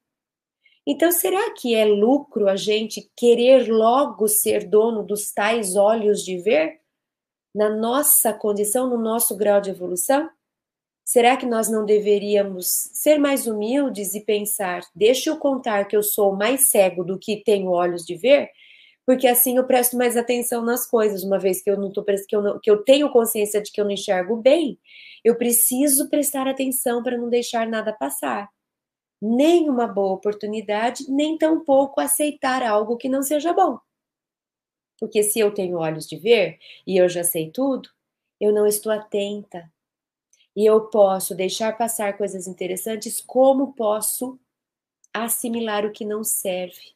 [0.86, 6.38] Então, será que é lucro a gente querer logo ser dono dos tais olhos de
[6.38, 6.80] ver?
[7.54, 10.30] Na nossa condição, no nosso grau de evolução?
[11.04, 16.02] Será que nós não deveríamos ser mais humildes e pensar, deixa eu contar que eu
[16.02, 18.50] sou mais cego do que tenho olhos de ver?
[19.06, 22.36] Porque assim eu presto mais atenção nas coisas, uma vez que eu não tô que
[22.36, 24.78] eu, não, que eu tenho consciência de que eu não enxergo bem,
[25.24, 28.50] eu preciso prestar atenção para não deixar nada passar
[29.20, 33.78] nem uma boa oportunidade, nem tampouco aceitar algo que não seja bom.
[34.98, 37.88] Porque se eu tenho olhos de ver e eu já sei tudo,
[38.40, 39.70] eu não estou atenta.
[40.54, 44.38] E eu posso deixar passar coisas interessantes, como posso
[45.12, 46.95] assimilar o que não serve.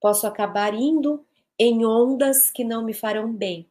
[0.00, 1.24] Posso acabar indo
[1.58, 3.68] em ondas que não me farão bem.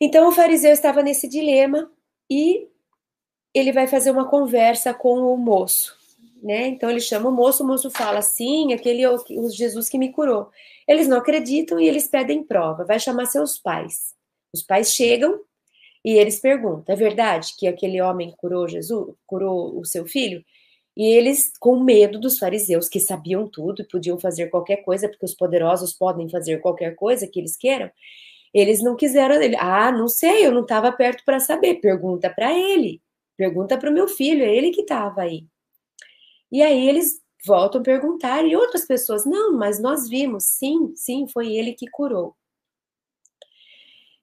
[0.00, 1.90] Então o fariseu estava nesse dilema
[2.30, 2.68] e
[3.54, 5.96] ele vai fazer uma conversa com o moço,
[6.42, 6.68] né?
[6.68, 10.12] Então ele chama o moço, o moço fala: "Sim, aquele é o Jesus que me
[10.12, 10.50] curou".
[10.86, 12.84] Eles não acreditam e eles pedem prova.
[12.84, 14.14] Vai chamar seus pais.
[14.52, 15.40] Os pais chegam
[16.04, 20.44] e eles perguntam: "É verdade que aquele homem curou Jesus, curou o seu filho?"
[20.98, 25.24] E eles, com medo dos fariseus, que sabiam tudo e podiam fazer qualquer coisa, porque
[25.24, 27.88] os poderosos podem fazer qualquer coisa que eles queiram,
[28.52, 29.36] eles não quiseram.
[29.60, 31.76] Ah, não sei, eu não estava perto para saber.
[31.76, 33.00] Pergunta para ele.
[33.36, 35.46] Pergunta para o meu filho, é ele que estava aí.
[36.50, 41.28] E aí eles voltam a perguntar, e outras pessoas, não, mas nós vimos, sim, sim,
[41.28, 42.34] foi ele que curou.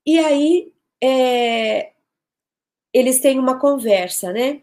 [0.06, 1.94] E aí é,
[2.94, 4.62] eles têm uma conversa, né?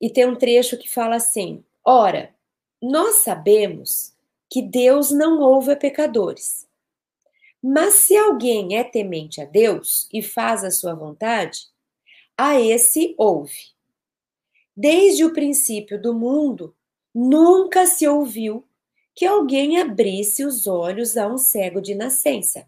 [0.00, 2.34] E tem um trecho que fala assim: ora,
[2.80, 4.14] nós sabemos
[4.48, 6.68] que Deus não ouve a pecadores.
[7.62, 11.68] Mas se alguém é temente a Deus e faz a sua vontade,
[12.36, 13.74] a esse ouve.
[14.74, 16.74] Desde o princípio do mundo,
[17.14, 18.66] nunca se ouviu
[19.14, 22.66] que alguém abrisse os olhos a um cego de nascença.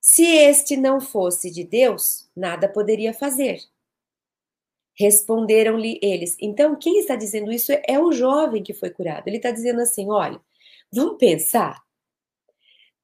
[0.00, 3.60] Se este não fosse de Deus, nada poderia fazer.
[5.00, 6.36] Responderam-lhe eles.
[6.40, 9.26] Então, quem está dizendo isso é o jovem que foi curado.
[9.26, 10.40] Ele está dizendo assim: olha,
[10.92, 11.82] vamos pensar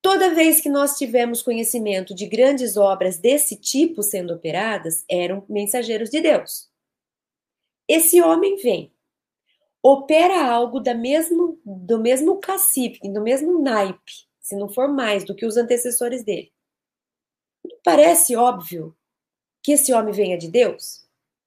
[0.07, 6.11] Toda vez que nós tivemos conhecimento de grandes obras desse tipo sendo operadas, eram mensageiros
[6.11, 6.71] de Deus.
[7.89, 8.93] Esse homem vem,
[9.83, 15.35] opera algo da mesmo, do mesmo cacife, do mesmo naipe, se não for mais do
[15.35, 16.53] que os antecessores dele.
[17.83, 18.97] Parece óbvio
[19.61, 21.06] que esse homem venha de Deus?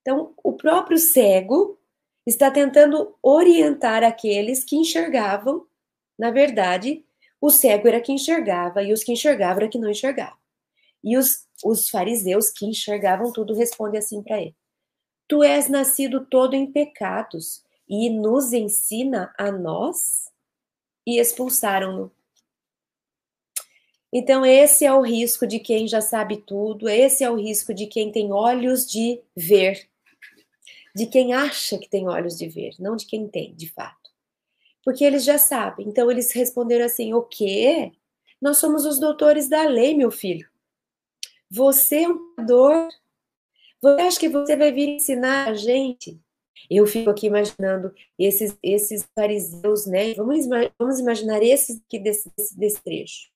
[0.10, 1.78] Então, o próprio cego
[2.26, 5.68] está tentando orientar aqueles que enxergavam,
[6.18, 7.06] na verdade,
[7.40, 10.40] o cego era que enxergava e os que enxergavam era que não enxergavam.
[11.04, 14.56] E os, os fariseus que enxergavam tudo respondem assim para ele:
[15.28, 20.28] Tu és nascido todo em pecados e nos ensina a nós?
[21.06, 22.12] E expulsaram-no.
[24.12, 27.86] Então, esse é o risco de quem já sabe tudo, esse é o risco de
[27.86, 29.89] quem tem olhos de ver,
[30.96, 34.10] de quem acha que tem olhos de ver, não de quem tem, de fato
[34.90, 35.88] porque eles já sabem.
[35.88, 37.92] Então eles responderam assim: o quê?
[38.42, 40.50] Nós somos os doutores da lei, meu filho.
[41.50, 42.90] Você é um doutor.
[43.82, 46.20] Você acha que você vai vir ensinar a gente?
[46.70, 50.14] Eu fico aqui imaginando esses, esses fariseus, né?
[50.16, 50.46] Vamos,
[50.78, 53.30] vamos imaginar esses aqui desse, desse trecho.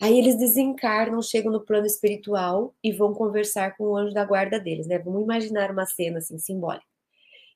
[0.00, 4.58] Aí eles desencarnam, chegam no plano espiritual e vão conversar com o anjo da guarda
[4.58, 4.98] deles, né?
[4.98, 6.87] Vamos imaginar uma cena assim simbólica.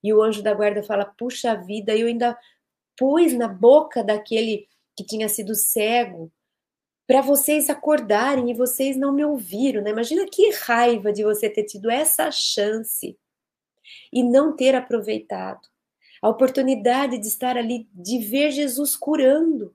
[0.03, 2.39] E o anjo da guarda fala: Puxa vida, eu ainda
[2.97, 6.31] pus na boca daquele que tinha sido cego
[7.07, 9.91] para vocês acordarem e vocês não me ouviram, né?
[9.91, 13.19] Imagina que raiva de você ter tido essa chance
[14.13, 15.69] e não ter aproveitado
[16.23, 19.75] a oportunidade de estar ali, de ver Jesus curando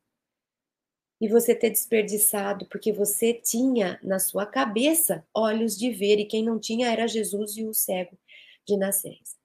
[1.19, 6.43] e você ter desperdiçado porque você tinha na sua cabeça olhos de ver e quem
[6.43, 8.17] não tinha era Jesus e o cego
[8.65, 9.36] de nascença.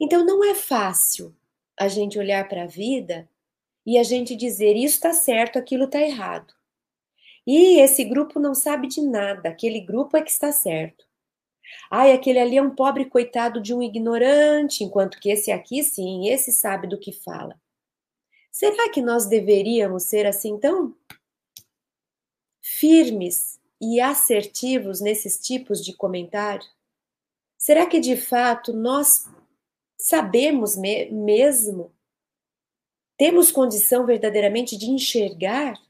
[0.00, 1.34] Então não é fácil
[1.78, 3.28] a gente olhar para a vida
[3.86, 6.54] e a gente dizer isso está certo, aquilo está errado.
[7.46, 11.04] E esse grupo não sabe de nada, aquele grupo é que está certo.
[11.90, 16.28] Ai, aquele ali é um pobre coitado de um ignorante, enquanto que esse aqui, sim,
[16.28, 17.60] esse sabe do que fala.
[18.50, 20.94] Será que nós deveríamos ser assim tão
[22.60, 26.66] firmes e assertivos nesses tipos de comentário?
[27.58, 29.28] Será que de fato nós
[30.04, 31.90] sabemos me mesmo?
[33.16, 35.82] Temos condição verdadeiramente de enxergar?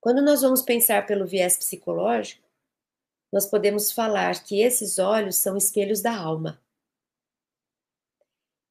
[0.00, 2.48] Quando nós vamos pensar pelo viés psicológico,
[3.32, 6.62] nós podemos falar que esses olhos são espelhos da alma.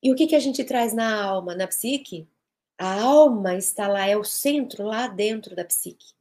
[0.01, 2.25] E o que, que a gente traz na alma, na psique?
[2.77, 6.13] A alma está lá, é o centro lá dentro da psique.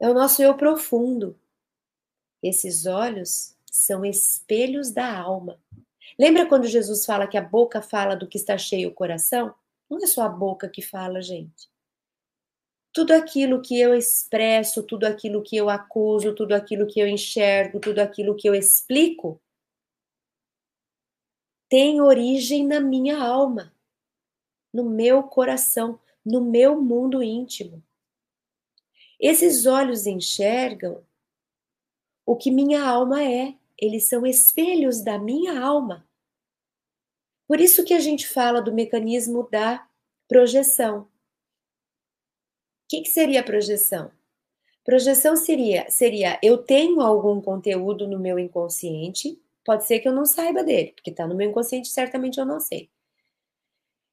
[0.00, 1.38] É o nosso eu profundo.
[2.42, 5.56] Esses olhos são espelhos da alma.
[6.20, 9.54] Lembra quando Jesus fala que a boca fala do que está cheio o coração?
[9.88, 11.70] Não é só a boca que fala, gente.
[12.92, 17.80] Tudo aquilo que eu expresso, tudo aquilo que eu acuso, tudo aquilo que eu enxergo,
[17.80, 19.40] tudo aquilo que eu explico,
[21.70, 23.74] tem origem na minha alma,
[24.70, 27.82] no meu coração, no meu mundo íntimo.
[29.18, 31.02] Esses olhos enxergam
[32.26, 36.09] o que minha alma é, eles são espelhos da minha alma.
[37.50, 39.84] Por isso que a gente fala do mecanismo da
[40.28, 41.00] projeção.
[41.00, 41.08] O
[42.88, 44.12] que, que seria projeção?
[44.84, 50.24] Projeção seria, seria eu tenho algum conteúdo no meu inconsciente Pode ser que eu não
[50.24, 52.90] saiba dele, porque está no meu inconsciente, certamente eu não sei.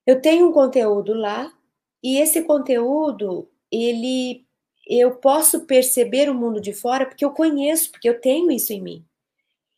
[0.05, 1.51] Eu tenho um conteúdo lá
[2.03, 4.45] e esse conteúdo, ele
[4.89, 8.81] eu posso perceber o mundo de fora porque eu conheço, porque eu tenho isso em
[8.81, 9.05] mim.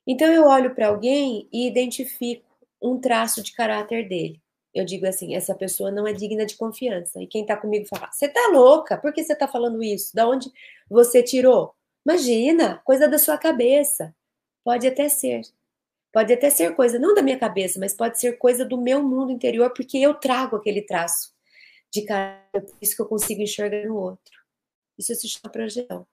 [0.05, 2.49] Então eu olho para alguém e identifico
[2.82, 4.41] um traço de caráter dele.
[4.73, 7.21] Eu digo assim, essa pessoa não é digna de confiança.
[7.21, 8.97] E quem está comigo fala: "Você tá louca?
[8.97, 10.15] Por que você está falando isso?
[10.15, 10.51] Da onde
[10.89, 11.75] você tirou?"
[12.05, 14.15] Imagina, coisa da sua cabeça.
[14.63, 15.41] Pode até ser.
[16.11, 19.32] Pode até ser coisa não da minha cabeça, mas pode ser coisa do meu mundo
[19.32, 21.34] interior, porque eu trago aquele traço
[21.91, 24.39] de caráter, por isso que eu consigo enxergar no outro.
[24.97, 26.07] Isso se chama projeção.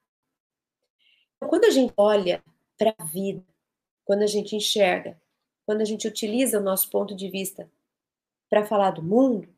[1.35, 2.43] Então, quando a gente olha
[2.77, 3.43] para a vida,
[4.05, 5.19] quando a gente enxerga,
[5.67, 7.69] quando a gente utiliza o nosso ponto de vista
[8.49, 9.49] para falar do mundo,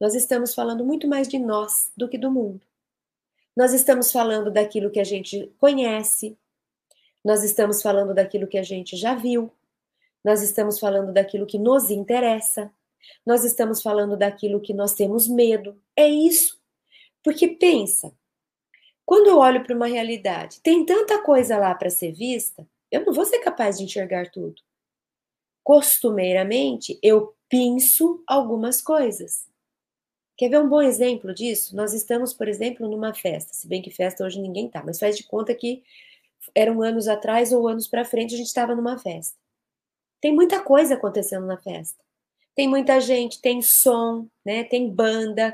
[0.00, 2.64] nós estamos falando muito mais de nós do que do mundo.
[3.56, 6.38] Nós estamos falando daquilo que a gente conhece,
[7.24, 9.50] nós estamos falando daquilo que a gente já viu,
[10.24, 12.72] nós estamos falando daquilo que nos interessa,
[13.26, 15.76] nós estamos falando daquilo que nós temos medo.
[15.96, 16.56] É isso.
[17.24, 18.12] Porque pensa,
[19.04, 23.12] quando eu olho para uma realidade, tem tanta coisa lá para ser vista, eu não
[23.12, 24.65] vou ser capaz de enxergar tudo.
[25.66, 29.48] Costumeiramente, eu pinço algumas coisas.
[30.36, 31.74] Quer ver um bom exemplo disso?
[31.74, 35.16] Nós estamos, por exemplo, numa festa, se bem que festa hoje ninguém tá, mas faz
[35.16, 35.82] de conta que
[36.54, 39.36] eram anos atrás ou anos para frente, a gente estava numa festa.
[40.20, 41.98] Tem muita coisa acontecendo na festa.
[42.54, 44.62] Tem muita gente, tem som, né?
[44.62, 45.52] Tem banda,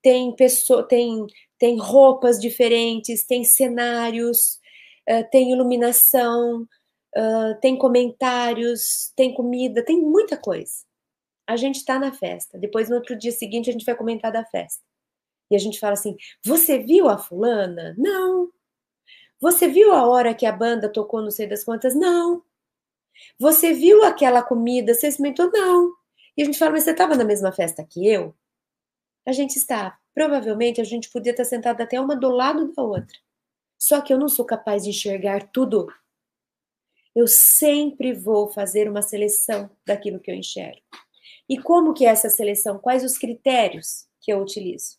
[0.00, 1.26] tem pessoa, tem
[1.58, 4.58] tem roupas diferentes, tem cenários,
[5.06, 6.66] uh, tem iluminação,
[7.16, 10.84] uh, tem comentários, tem comida, tem muita coisa.
[11.46, 12.58] A gente está na festa.
[12.58, 14.82] Depois, no outro dia seguinte, a gente vai comentar da festa.
[15.50, 17.94] E a gente fala assim: Você viu a fulana?
[17.98, 18.50] Não.
[19.40, 21.94] Você viu a hora que a banda tocou não sei das quantas?
[21.94, 22.44] Não.
[23.38, 24.94] Você viu aquela comida?
[24.94, 25.50] Você experimentou?
[25.50, 25.92] Não.
[26.36, 28.34] E a gente fala, mas você estava na mesma festa que eu?
[29.26, 29.98] A gente está.
[30.14, 33.18] Provavelmente a gente podia estar sentado até uma do lado da outra.
[33.78, 35.86] Só que eu não sou capaz de enxergar tudo.
[37.14, 40.80] Eu sempre vou fazer uma seleção daquilo que eu enxergo.
[41.48, 42.78] E como que é essa seleção?
[42.78, 44.98] Quais os critérios que eu utilizo?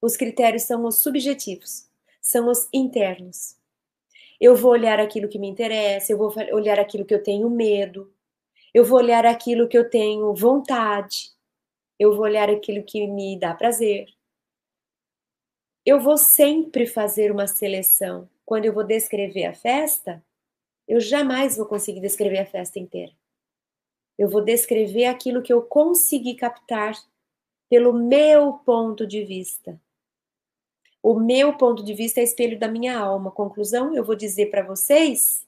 [0.00, 1.92] Os critérios são os subjetivos
[2.22, 3.56] são os internos.
[4.40, 8.14] Eu vou olhar aquilo que me interessa, eu vou olhar aquilo que eu tenho medo,
[8.72, 11.32] eu vou olhar aquilo que eu tenho vontade,
[11.98, 14.06] eu vou olhar aquilo que me dá prazer.
[15.84, 18.28] Eu vou sempre fazer uma seleção.
[18.46, 20.24] Quando eu vou descrever a festa,
[20.86, 23.12] eu jamais vou conseguir descrever a festa inteira.
[24.18, 26.94] Eu vou descrever aquilo que eu consegui captar
[27.68, 29.80] pelo meu ponto de vista.
[31.02, 33.30] O meu ponto de vista é espelho da minha alma.
[33.30, 35.46] Conclusão, eu vou dizer para vocês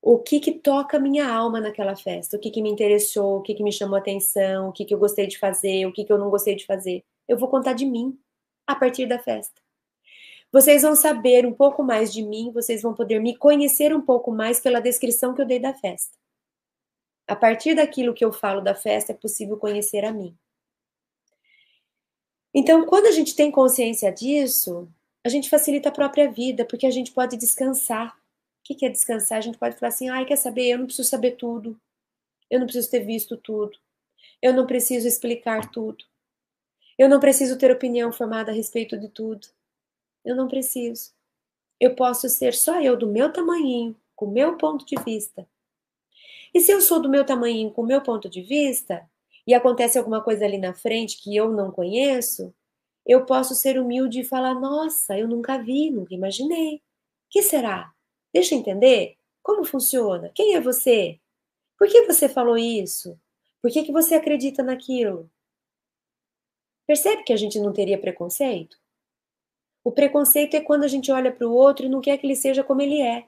[0.00, 3.54] o que que toca minha alma naquela festa, o que que me interessou, o que
[3.54, 6.18] que me chamou atenção, o que que eu gostei de fazer, o que que eu
[6.18, 7.04] não gostei de fazer.
[7.28, 8.18] Eu vou contar de mim
[8.66, 9.61] a partir da festa.
[10.52, 14.30] Vocês vão saber um pouco mais de mim, vocês vão poder me conhecer um pouco
[14.30, 16.14] mais pela descrição que eu dei da festa.
[17.26, 20.36] A partir daquilo que eu falo da festa, é possível conhecer a mim.
[22.54, 24.86] Então, quando a gente tem consciência disso,
[25.24, 28.14] a gente facilita a própria vida, porque a gente pode descansar.
[28.14, 28.18] O
[28.62, 29.38] que é descansar?
[29.38, 30.68] A gente pode falar assim: ai, quer saber?
[30.68, 31.80] Eu não preciso saber tudo.
[32.50, 33.78] Eu não preciso ter visto tudo.
[34.42, 36.04] Eu não preciso explicar tudo.
[36.98, 39.48] Eu não preciso ter opinião formada a respeito de tudo.
[40.24, 41.12] Eu não preciso.
[41.80, 45.48] Eu posso ser só eu, do meu tamanhinho, com o meu ponto de vista.
[46.54, 49.08] E se eu sou do meu tamanhinho, com o meu ponto de vista,
[49.46, 52.54] e acontece alguma coisa ali na frente que eu não conheço,
[53.04, 56.80] eu posso ser humilde e falar: nossa, eu nunca vi, nunca imaginei.
[57.28, 57.92] que será?
[58.32, 59.16] Deixa eu entender.
[59.42, 60.30] Como funciona?
[60.34, 61.18] Quem é você?
[61.76, 63.18] Por que você falou isso?
[63.60, 65.30] Por que, que você acredita naquilo?
[66.86, 68.76] Percebe que a gente não teria preconceito?
[69.84, 72.36] O preconceito é quando a gente olha para o outro e não quer que ele
[72.36, 73.26] seja como ele é.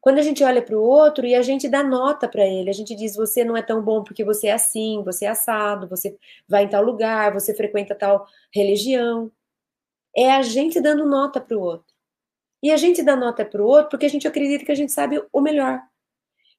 [0.00, 2.72] Quando a gente olha para o outro e a gente dá nota para ele, a
[2.72, 6.16] gente diz: você não é tão bom porque você é assim, você é assado, você
[6.48, 9.30] vai em tal lugar, você frequenta tal religião.
[10.16, 11.94] É a gente dando nota para o outro.
[12.62, 14.92] E a gente dá nota para o outro porque a gente acredita que a gente
[14.92, 15.82] sabe o melhor.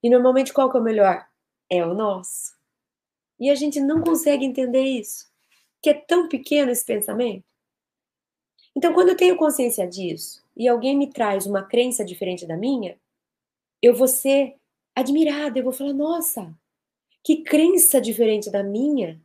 [0.03, 1.25] E normalmente qual que é o melhor?
[1.69, 2.55] É o nosso.
[3.39, 5.25] E a gente não consegue entender isso,
[5.81, 7.45] que é tão pequeno esse pensamento.
[8.77, 12.95] Então, quando eu tenho consciência disso e alguém me traz uma crença diferente da minha,
[13.81, 14.55] eu vou ser
[14.95, 16.55] admirada, eu vou falar, nossa,
[17.23, 19.19] que crença diferente da minha.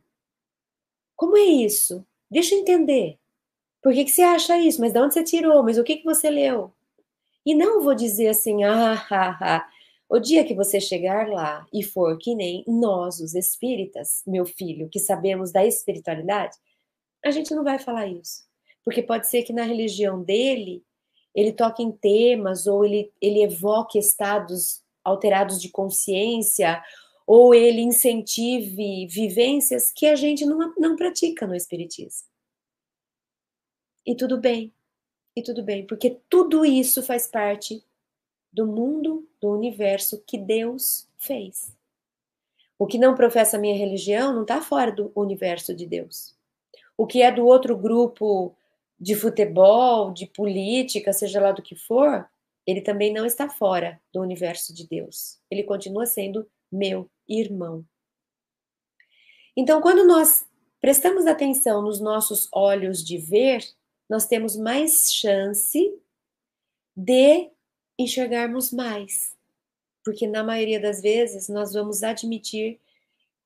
[1.15, 2.03] Como é isso?
[2.31, 3.19] Deixa eu entender.
[3.79, 4.81] Por que, que você acha isso?
[4.81, 5.61] Mas de onde você tirou?
[5.61, 6.73] Mas o que, que você leu?
[7.45, 9.69] E não vou dizer assim, ah, ah, ah.
[10.09, 14.89] O dia que você chegar lá e for que nem nós, os espíritas, meu filho,
[14.89, 16.57] que sabemos da espiritualidade,
[17.23, 18.51] a gente não vai falar isso.
[18.83, 20.83] Porque pode ser que na religião dele
[21.33, 26.81] ele toca em temas ou ele, ele evoque estados alterados de consciência
[27.25, 32.27] ou ele incentive vivências que a gente não, não pratica no Espiritismo.
[34.05, 34.73] E tudo bem,
[35.35, 37.83] e tudo bem, porque tudo isso faz parte
[38.51, 41.73] do mundo, do universo que Deus fez.
[42.77, 46.35] O que não professa a minha religião não está fora do universo de Deus.
[46.97, 48.53] O que é do outro grupo
[49.03, 52.25] de futebol, de política, seja lá do que for,
[52.65, 55.41] ele também não está fora do universo de Deus.
[55.51, 57.85] Ele continua sendo meu irmão.
[59.57, 60.47] Então, quando nós
[60.79, 63.61] prestamos atenção nos nossos olhos de ver,
[64.09, 65.93] nós temos mais chance
[66.95, 67.51] de
[67.99, 69.35] enxergarmos mais.
[70.01, 72.79] Porque na maioria das vezes nós vamos admitir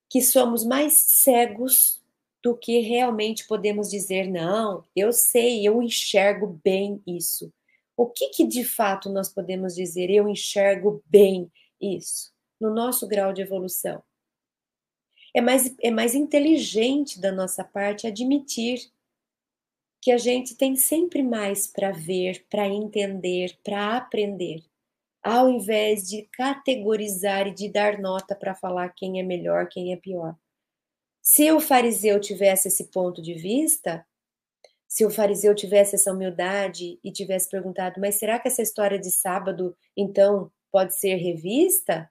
[0.08, 0.94] que somos mais
[1.24, 2.00] cegos
[2.44, 7.52] do que realmente podemos dizer, não, eu sei, eu enxergo bem isso.
[7.96, 13.34] O que, que de fato nós podemos dizer, eu enxergo bem isso, no nosso grau
[13.34, 14.04] de evolução?
[15.36, 18.92] É mais, é mais inteligente da nossa parte admitir
[20.02, 24.64] que a gente tem sempre mais para ver, para entender, para aprender,
[25.22, 29.98] ao invés de categorizar e de dar nota para falar quem é melhor, quem é
[29.98, 30.36] pior.
[31.30, 34.08] Se o fariseu tivesse esse ponto de vista,
[34.88, 39.12] se o fariseu tivesse essa humildade e tivesse perguntado, mas será que essa história de
[39.12, 42.10] sábado, então, pode ser revista?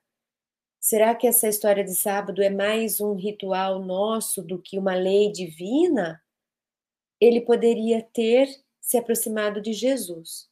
[0.79, 5.31] Será que essa história de sábado é mais um ritual nosso do que uma lei
[5.31, 6.21] divina?
[7.19, 8.47] Ele poderia ter
[8.79, 10.46] se aproximado de Jesus.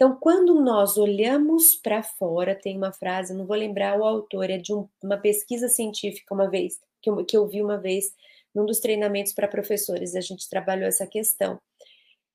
[0.00, 4.56] Então, quando nós olhamos para fora, tem uma frase, não vou lembrar o autor, é
[4.56, 8.14] de um, uma pesquisa científica uma vez, que eu, que eu vi uma vez
[8.54, 11.60] num dos treinamentos para professores, a gente trabalhou essa questão.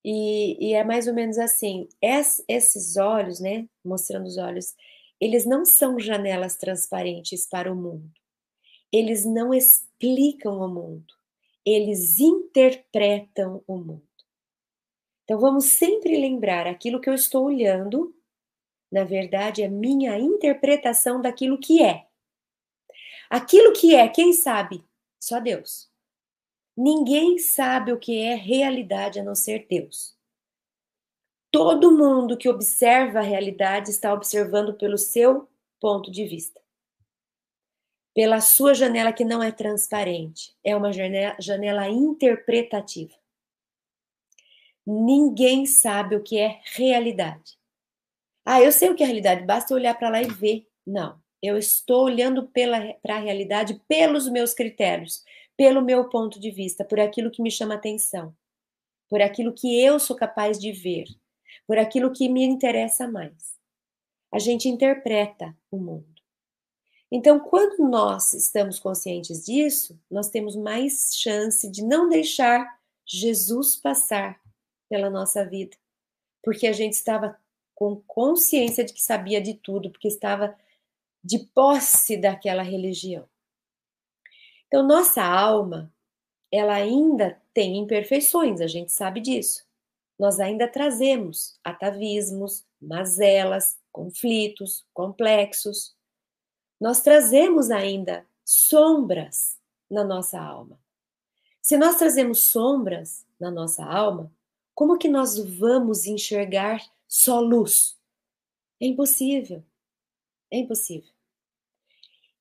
[0.03, 4.75] E, e é mais ou menos assim: es, esses olhos, né, mostrando os olhos,
[5.19, 8.11] eles não são janelas transparentes para o mundo.
[8.93, 11.15] Eles não explicam o mundo.
[11.65, 14.14] Eles interpretam o mundo.
[15.25, 18.15] Então vamos sempre lembrar aquilo que eu estou olhando,
[18.91, 22.07] na verdade, é minha interpretação daquilo que é.
[23.29, 24.85] Aquilo que é, quem sabe?
[25.19, 25.89] Só Deus.
[26.77, 30.15] Ninguém sabe o que é realidade a não ser Deus.
[31.51, 35.49] Todo mundo que observa a realidade está observando pelo seu
[35.79, 36.61] ponto de vista.
[38.13, 43.15] Pela sua janela que não é transparente, é uma janela, janela interpretativa.
[44.85, 47.57] Ninguém sabe o que é realidade.
[48.45, 50.67] Ah, eu sei o que é realidade, basta olhar para lá e ver.
[50.85, 51.19] Não.
[51.41, 55.23] Eu estou olhando para a realidade pelos meus critérios,
[55.57, 58.35] pelo meu ponto de vista, por aquilo que me chama atenção,
[59.09, 61.05] por aquilo que eu sou capaz de ver,
[61.67, 63.55] por aquilo que me interessa mais.
[64.31, 66.15] A gente interpreta o mundo.
[67.11, 72.67] Então, quando nós estamos conscientes disso, nós temos mais chance de não deixar
[73.05, 74.39] Jesus passar
[74.89, 75.75] pela nossa vida,
[76.43, 77.37] porque a gente estava
[77.73, 80.57] com consciência de que sabia de tudo, porque estava
[81.23, 83.27] de posse daquela religião.
[84.67, 85.91] Então, nossa alma,
[86.51, 89.65] ela ainda tem imperfeições, a gente sabe disso.
[90.17, 95.95] Nós ainda trazemos atavismos, mazelas, conflitos, complexos.
[96.79, 99.57] Nós trazemos ainda sombras
[99.89, 100.79] na nossa alma.
[101.61, 104.31] Se nós trazemos sombras na nossa alma,
[104.75, 107.97] como que nós vamos enxergar só luz?
[108.79, 109.63] É impossível.
[110.51, 111.09] É impossível.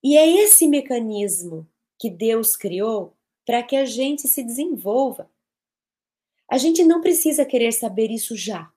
[0.03, 1.67] E é esse mecanismo
[1.99, 3.17] que Deus criou
[3.47, 5.31] para que a gente se desenvolva.
[6.49, 8.71] A gente não precisa querer saber isso já.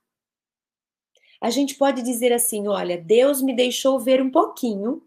[1.42, 5.04] A gente pode dizer assim: olha, Deus me deixou ver um pouquinho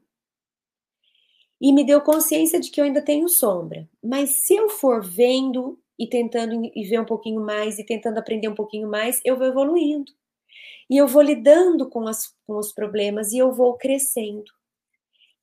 [1.60, 3.88] e me deu consciência de que eu ainda tenho sombra.
[4.02, 8.48] Mas se eu for vendo e tentando e ver um pouquinho mais e tentando aprender
[8.48, 10.10] um pouquinho mais, eu vou evoluindo.
[10.88, 14.50] E eu vou lidando com, as, com os problemas e eu vou crescendo.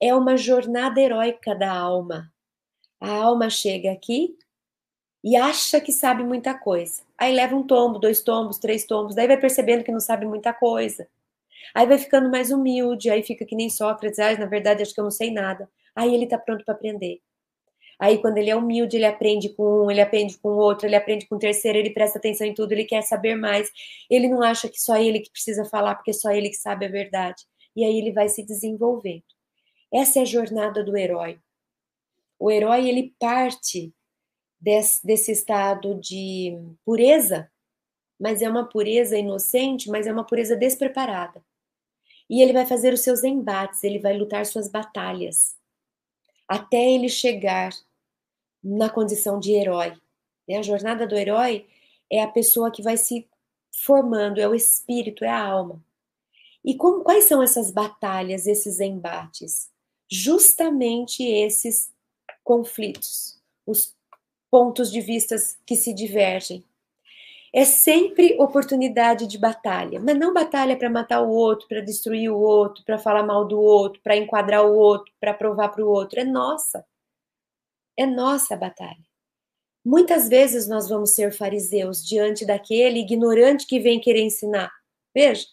[0.01, 2.33] É uma jornada heróica da alma.
[2.99, 4.35] A alma chega aqui
[5.23, 7.03] e acha que sabe muita coisa.
[7.15, 10.53] Aí leva um tombo, dois tombos, três tombos, daí vai percebendo que não sabe muita
[10.53, 11.07] coisa.
[11.75, 14.99] Aí vai ficando mais humilde, aí fica que nem Sócrates, ah, na verdade acho que
[14.99, 15.69] eu não sei nada.
[15.95, 17.21] Aí ele está pronto para aprender.
[17.99, 21.27] Aí quando ele é humilde, ele aprende com um, ele aprende com outro, ele aprende
[21.27, 23.71] com o terceiro, ele presta atenção em tudo, ele quer saber mais.
[24.09, 26.89] Ele não acha que só ele que precisa falar, porque só ele que sabe a
[26.89, 27.43] verdade.
[27.75, 29.23] E aí ele vai se desenvolvendo.
[29.91, 31.39] Essa é a jornada do herói.
[32.39, 33.93] O herói ele parte
[34.59, 37.49] desse, desse estado de pureza,
[38.19, 41.43] mas é uma pureza inocente, mas é uma pureza despreparada.
[42.29, 45.55] E ele vai fazer os seus embates, ele vai lutar suas batalhas,
[46.47, 47.71] até ele chegar
[48.67, 49.93] na condição de herói.
[50.49, 51.65] A jornada do herói
[52.11, 53.27] é a pessoa que vai se
[53.71, 55.81] formando, é o espírito, é a alma.
[56.63, 59.69] E como, quais são essas batalhas, esses embates?
[60.11, 61.91] Justamente esses
[62.43, 63.95] conflitos, os
[64.49, 66.63] pontos de vistas que se divergem.
[67.53, 72.37] É sempre oportunidade de batalha, mas não batalha para matar o outro, para destruir o
[72.37, 76.19] outro, para falar mal do outro, para enquadrar o outro, para provar para o outro.
[76.19, 76.85] É nossa.
[77.97, 79.03] É nossa batalha.
[79.83, 84.71] Muitas vezes nós vamos ser fariseus diante daquele ignorante que vem querer ensinar.
[85.15, 85.47] Veja,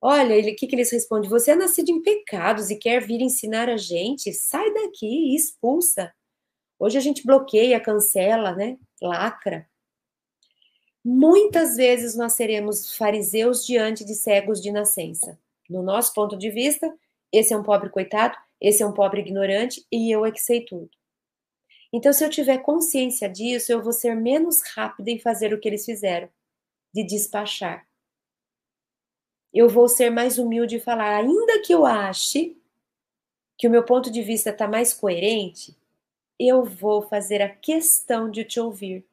[0.00, 1.30] olha, o que, que eles respondem?
[1.30, 4.32] Você é nascido em pecados e quer vir ensinar a gente?
[4.32, 6.12] Sai daqui, expulsa.
[6.78, 8.76] Hoje a gente bloqueia, cancela, né?
[9.00, 9.68] Lacra.
[11.04, 15.38] Muitas vezes nós seremos fariseus diante de cegos de nascença.
[15.68, 16.92] No nosso ponto de vista,
[17.32, 20.64] esse é um pobre coitado, esse é um pobre ignorante e eu é que sei
[20.64, 20.90] tudo.
[21.92, 25.68] Então, se eu tiver consciência disso, eu vou ser menos rápida em fazer o que
[25.68, 26.28] eles fizeram,
[26.94, 27.86] de despachar.
[29.52, 32.56] Eu vou ser mais humilde e falar, ainda que eu ache
[33.58, 35.76] que o meu ponto de vista está mais coerente,
[36.38, 39.04] eu vou fazer a questão de te ouvir,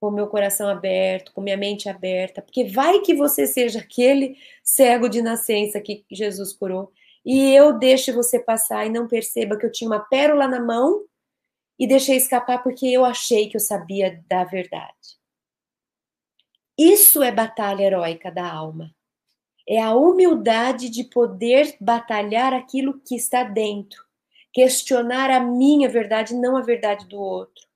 [0.00, 4.36] com o meu coração aberto, com minha mente aberta, porque vai que você seja aquele
[4.62, 6.90] cego de nascença que Jesus curou,
[7.24, 11.04] e eu deixe você passar e não perceba que eu tinha uma pérola na mão
[11.78, 15.18] e deixei escapar porque eu achei que eu sabia da verdade.
[16.76, 18.94] Isso é batalha heróica da alma.
[19.68, 24.08] É a humildade de poder batalhar aquilo que está dentro
[24.52, 27.66] questionar a minha verdade, não a verdade do outro.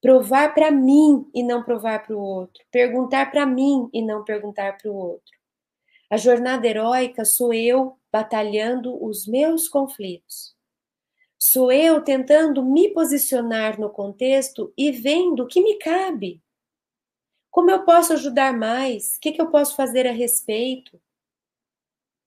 [0.00, 2.64] Provar para mim e não provar para o outro.
[2.70, 5.36] Perguntar para mim e não perguntar para o outro.
[6.10, 10.54] A jornada heróica sou eu batalhando os meus conflitos.
[11.38, 16.42] Sou eu tentando me posicionar no contexto e vendo o que me cabe.
[17.48, 19.16] Como eu posso ajudar mais?
[19.16, 21.00] O que, que eu posso fazer a respeito?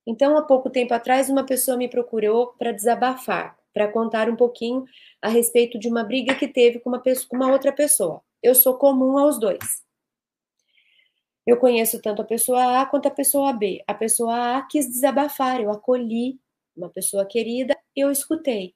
[0.07, 4.85] Então, há pouco tempo atrás, uma pessoa me procurou para desabafar, para contar um pouquinho
[5.21, 8.21] a respeito de uma briga que teve com uma, pessoa, com uma outra pessoa.
[8.41, 9.83] Eu sou comum aos dois.
[11.45, 13.83] Eu conheço tanto a pessoa A quanto a pessoa B.
[13.85, 16.39] A pessoa A quis desabafar, eu acolhi
[16.75, 18.73] uma pessoa querida, eu escutei.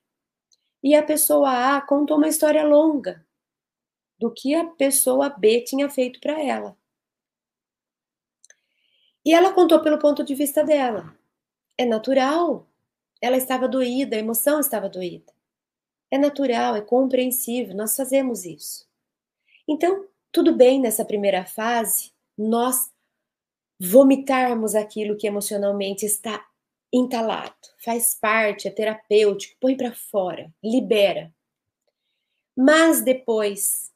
[0.85, 3.25] E a pessoa A contou uma história longa
[4.19, 6.77] do que a pessoa B tinha feito para ela.
[9.25, 11.17] E ela contou pelo ponto de vista dela.
[11.75, 12.69] É natural.
[13.19, 15.33] Ela estava doída, a emoção estava doída.
[16.11, 18.87] É natural, é compreensível, nós fazemos isso.
[19.67, 22.91] Então, tudo bem nessa primeira fase, nós
[23.79, 26.47] vomitarmos aquilo que emocionalmente está
[26.97, 27.53] entalado.
[27.83, 31.33] Faz parte, é terapêutico, põe para fora, libera.
[32.55, 33.91] Mas depois,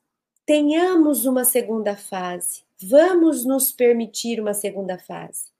[0.45, 5.51] tenhamos uma segunda fase, Vamos nos permitir uma segunda fase.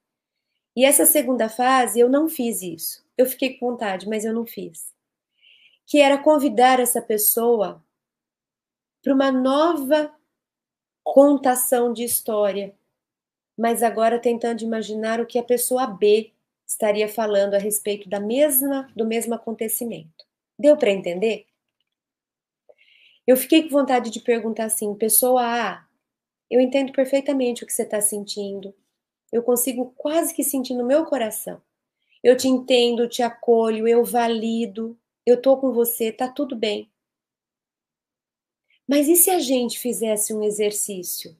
[0.74, 3.04] E essa segunda fase, eu não fiz isso.
[3.16, 4.90] Eu fiquei com vontade, mas eu não fiz.
[5.84, 7.84] Que era convidar essa pessoa
[9.02, 10.14] para uma nova
[11.04, 12.74] contação de história,
[13.56, 16.32] mas agora tentando imaginar o que a pessoa B
[16.70, 20.24] estaria falando a respeito da mesma do mesmo acontecimento.
[20.56, 21.46] Deu para entender?
[23.26, 25.84] Eu fiquei com vontade de perguntar assim, pessoa A,
[26.48, 28.72] eu entendo perfeitamente o que você está sentindo.
[29.32, 31.60] Eu consigo quase que sentir no meu coração.
[32.22, 34.96] Eu te entendo, te acolho, eu valido,
[35.26, 36.88] eu tô com você, tá tudo bem.
[38.86, 41.36] Mas e se a gente fizesse um exercício?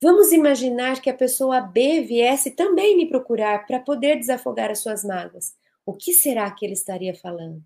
[0.00, 5.04] Vamos imaginar que a pessoa B viesse também me procurar para poder desafogar as suas
[5.04, 5.56] mágoas.
[5.84, 7.64] O que será que ele estaria falando?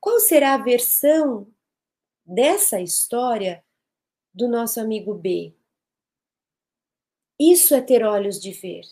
[0.00, 1.48] Qual será a versão
[2.24, 3.64] dessa história
[4.32, 5.54] do nosso amigo B?
[7.38, 8.82] Isso é ter olhos de ver.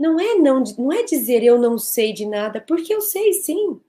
[0.00, 3.80] Não é não, não é dizer eu não sei de nada, porque eu sei sim.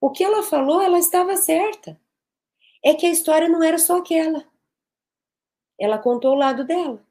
[0.00, 2.00] O que ela falou, ela estava certa
[2.84, 4.47] é que a história não era só aquela.
[5.78, 7.02] Ela contou o lado dela,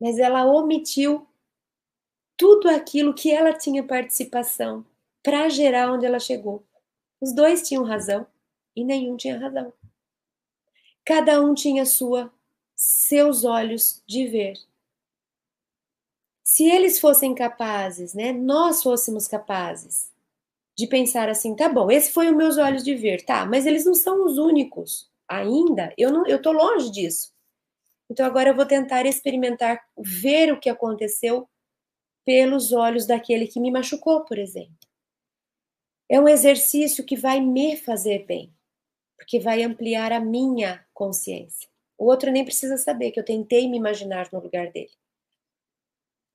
[0.00, 1.26] mas ela omitiu
[2.36, 4.86] tudo aquilo que ela tinha participação
[5.22, 6.64] para gerar onde ela chegou.
[7.20, 8.26] Os dois tinham razão
[8.76, 9.72] e nenhum tinha razão.
[11.04, 12.32] Cada um tinha sua
[12.76, 14.54] seus olhos de ver.
[16.44, 20.12] Se eles fossem capazes, né, nós fôssemos capazes
[20.76, 23.84] de pensar assim, tá bom, esse foi os meus olhos de ver, tá, mas eles
[23.84, 27.34] não são os únicos ainda, eu não, eu tô longe disso.
[28.10, 31.48] Então agora eu vou tentar experimentar ver o que aconteceu
[32.24, 34.76] pelos olhos daquele que me machucou, por exemplo.
[36.08, 38.52] É um exercício que vai me fazer bem,
[39.16, 41.68] porque vai ampliar a minha consciência.
[41.98, 44.92] O outro nem precisa saber que eu tentei me imaginar no lugar dele.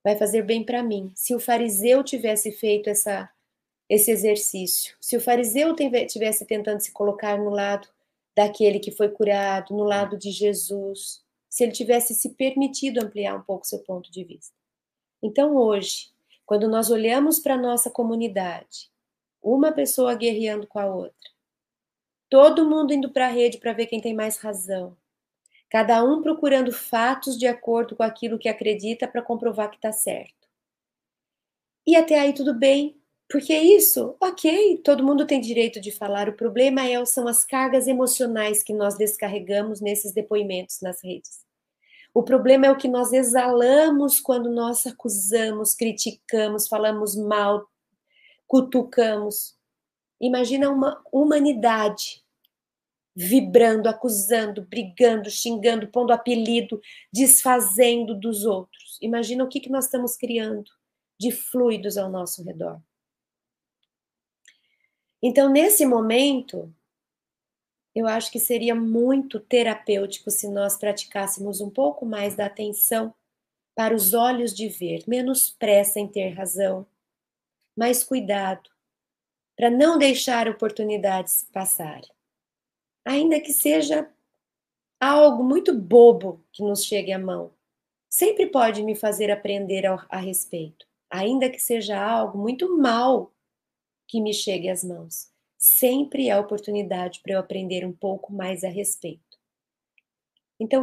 [0.04, 1.10] Vai fazer bem para mim.
[1.14, 3.30] Se o fariseu tivesse feito essa
[3.88, 4.96] esse exercício.
[5.00, 7.88] Se o fariseu tivesse tentando se colocar no lado
[8.36, 11.23] daquele que foi curado, no lado de Jesus,
[11.54, 14.52] se ele tivesse se permitido ampliar um pouco seu ponto de vista.
[15.22, 16.10] Então, hoje,
[16.44, 18.90] quando nós olhamos para a nossa comunidade,
[19.40, 21.30] uma pessoa guerreando com a outra,
[22.28, 24.96] todo mundo indo para a rede para ver quem tem mais razão,
[25.70, 30.48] cada um procurando fatos de acordo com aquilo que acredita para comprovar que está certo.
[31.86, 33.00] E até aí tudo bem,
[33.30, 36.28] porque isso, ok, todo mundo tem direito de falar.
[36.28, 41.43] O problema é, são as cargas emocionais que nós descarregamos nesses depoimentos nas redes.
[42.14, 47.68] O problema é o que nós exalamos quando nós acusamos, criticamos, falamos mal,
[48.46, 49.58] cutucamos.
[50.20, 52.22] Imagina uma humanidade
[53.16, 56.80] vibrando, acusando, brigando, xingando, pondo apelido,
[57.12, 58.96] desfazendo dos outros.
[59.02, 60.70] Imagina o que, que nós estamos criando
[61.18, 62.80] de fluidos ao nosso redor.
[65.20, 66.72] Então, nesse momento,
[67.94, 73.14] eu acho que seria muito terapêutico se nós praticássemos um pouco mais da atenção
[73.74, 76.86] para os olhos de ver, menos pressa em ter razão,
[77.76, 78.70] mais cuidado
[79.56, 82.00] para não deixar oportunidades passar.
[83.04, 84.10] Ainda que seja
[85.00, 87.52] algo muito bobo que nos chegue à mão,
[88.08, 93.32] sempre pode me fazer aprender a, a respeito, ainda que seja algo muito mal
[94.08, 95.33] que me chegue às mãos.
[95.66, 99.38] Sempre é oportunidade para eu aprender um pouco mais a respeito.
[100.60, 100.82] Então,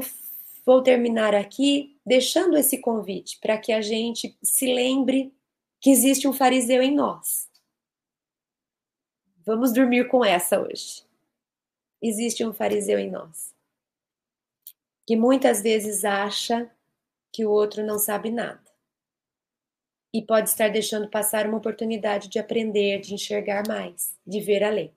[0.65, 5.31] vou terminar aqui deixando esse convite para que a gente se lembre
[5.79, 7.47] que existe um fariseu em nós.
[9.45, 11.05] Vamos dormir com essa hoje.
[12.01, 13.53] Existe um fariseu em nós
[15.05, 16.71] que muitas vezes acha
[17.31, 18.60] que o outro não sabe nada
[20.13, 24.93] e pode estar deixando passar uma oportunidade de aprender, de enxergar mais, de ver além.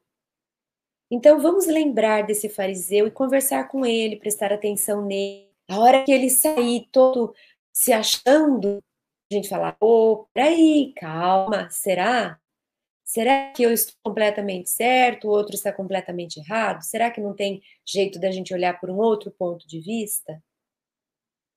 [1.10, 5.48] Então vamos lembrar desse fariseu e conversar com ele, prestar atenção nele.
[5.68, 7.34] A hora que ele sair todo
[7.72, 8.82] se achando,
[9.30, 12.38] a gente falar: "Ô, peraí, calma, será?
[13.04, 16.82] Será que eu estou completamente certo, o outro está completamente errado?
[16.82, 20.42] Será que não tem jeito da gente olhar por um outro ponto de vista?"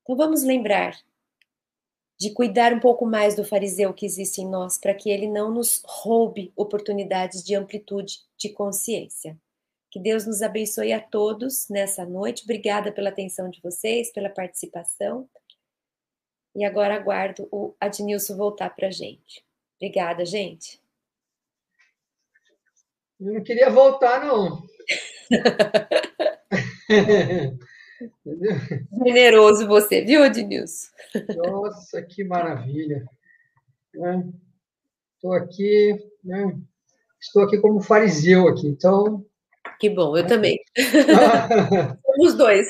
[0.03, 0.93] Então vamos lembrar
[2.19, 5.51] de cuidar um pouco mais do fariseu que existe em nós, para que ele não
[5.51, 9.37] nos roube oportunidades de amplitude de consciência.
[9.91, 12.43] Que Deus nos abençoe a todos nessa noite.
[12.43, 15.29] Obrigada pela atenção de vocês, pela participação.
[16.55, 19.45] E agora aguardo o Adnilson voltar para a gente.
[19.75, 20.81] Obrigada, gente.
[23.19, 24.63] Eu não queria voltar, não.
[29.05, 30.87] Generoso você, viu, Adnilson?
[31.35, 33.05] Nossa, que maravilha.
[35.15, 36.57] Estou é, aqui, né?
[37.19, 39.25] estou aqui como fariseu aqui, então...
[39.79, 40.59] Que bom, eu também.
[42.15, 42.67] Somos dois.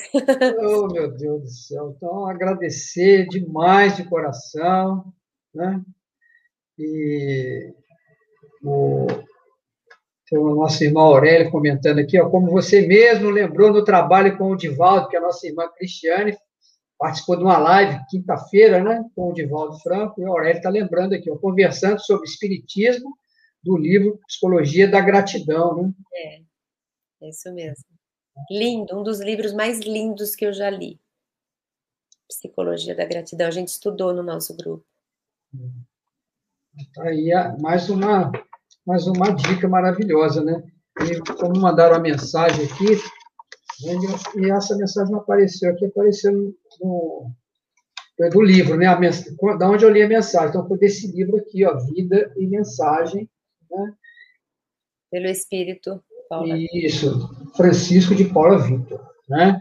[0.58, 1.94] oh, meu Deus do céu.
[1.96, 5.12] Então, agradecer demais de coração,
[5.54, 5.80] né?
[6.78, 7.72] E
[8.62, 9.06] o,
[10.36, 14.56] o nosso irmão Aurélio comentando aqui, ó, como você mesmo lembrou no trabalho com o
[14.56, 16.36] Divaldo, que é a nossa irmã Cristiane
[16.98, 21.14] participou de uma live quinta-feira, né, com o Divaldo Franco, e o Aurélio está lembrando
[21.14, 23.16] aqui, ó, conversando sobre espiritismo
[23.62, 25.92] do livro Psicologia da Gratidão, né?
[26.12, 26.40] É,
[27.22, 27.84] é isso mesmo.
[28.50, 31.00] Lindo, um dos livros mais lindos que eu já li.
[32.28, 34.84] Psicologia da Gratidão, a gente estudou no nosso grupo.
[36.94, 38.30] Tá aí mais uma
[38.88, 40.62] mais uma dica maravilhosa, né?
[41.02, 42.96] E como mandaram a mensagem aqui,
[44.38, 46.32] e essa mensagem não apareceu aqui, apareceu
[46.80, 47.30] no,
[48.32, 48.86] do livro, né?
[48.86, 49.26] A mens...
[49.58, 50.48] Da onde eu li a mensagem.
[50.48, 53.28] Então, foi desse livro aqui, ó, Vida e Mensagem,
[53.70, 53.92] né?
[55.10, 56.02] Pelo Espírito.
[56.30, 56.56] Paula.
[56.72, 59.60] Isso, Francisco de Paula Vitor, né?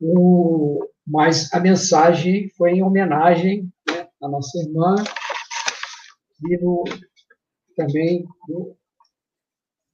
[0.00, 4.96] O, mas a mensagem foi em homenagem né, à nossa irmã,
[6.42, 6.84] livro
[7.78, 8.76] também do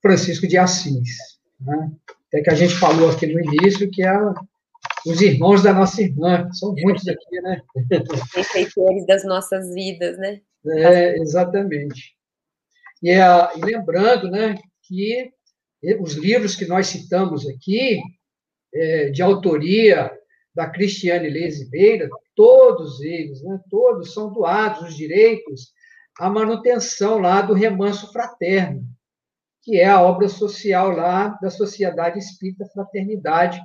[0.00, 1.38] Francisco de Assis.
[1.60, 1.92] Né?
[2.28, 4.18] Até que a gente falou aqui no início que é
[5.06, 7.60] os irmãos da nossa irmã, são muitos aqui, né?
[8.34, 10.40] Benfeitores das nossas vidas, né?
[10.66, 12.14] É, exatamente.
[13.02, 13.20] E, é,
[13.56, 15.30] e lembrando, né, que
[16.00, 18.00] os livros que nós citamos aqui,
[18.74, 20.10] é, de autoria
[20.54, 25.74] da Cristiane Lezibeira, todos eles, né, todos são doados os direitos
[26.18, 28.86] a manutenção lá do remanso fraterno,
[29.62, 33.60] que é a obra social lá da Sociedade Espírita Fraternidade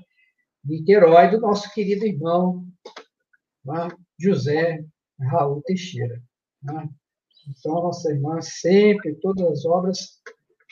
[0.64, 2.66] Niterói, do nosso querido irmão
[3.66, 3.88] lá,
[4.20, 4.84] José
[5.20, 6.22] Raul Teixeira.
[6.64, 6.90] Né?
[7.48, 10.20] Então, a nossa irmã sempre, todas as obras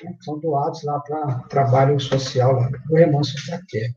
[0.04, 3.96] né, são doadas lá para trabalho social lá, do remanso fraterno.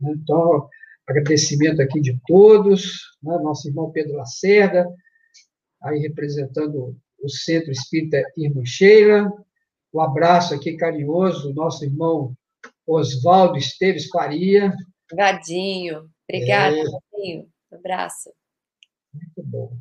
[0.00, 0.12] Né?
[0.16, 0.68] Então,
[1.06, 3.38] agradecimento aqui de todos, né?
[3.38, 4.88] nosso irmão Pedro Lacerda,
[5.82, 9.30] aí representando o Centro Espírita Irmã Sheila,
[9.92, 12.34] o um abraço aqui carinhoso do nosso irmão
[12.86, 14.72] Oswaldo Esteves Faria.
[15.12, 16.82] Gadinho, obrigada, é.
[16.82, 18.32] Gadinho, um abraço.
[19.12, 19.76] Muito bom.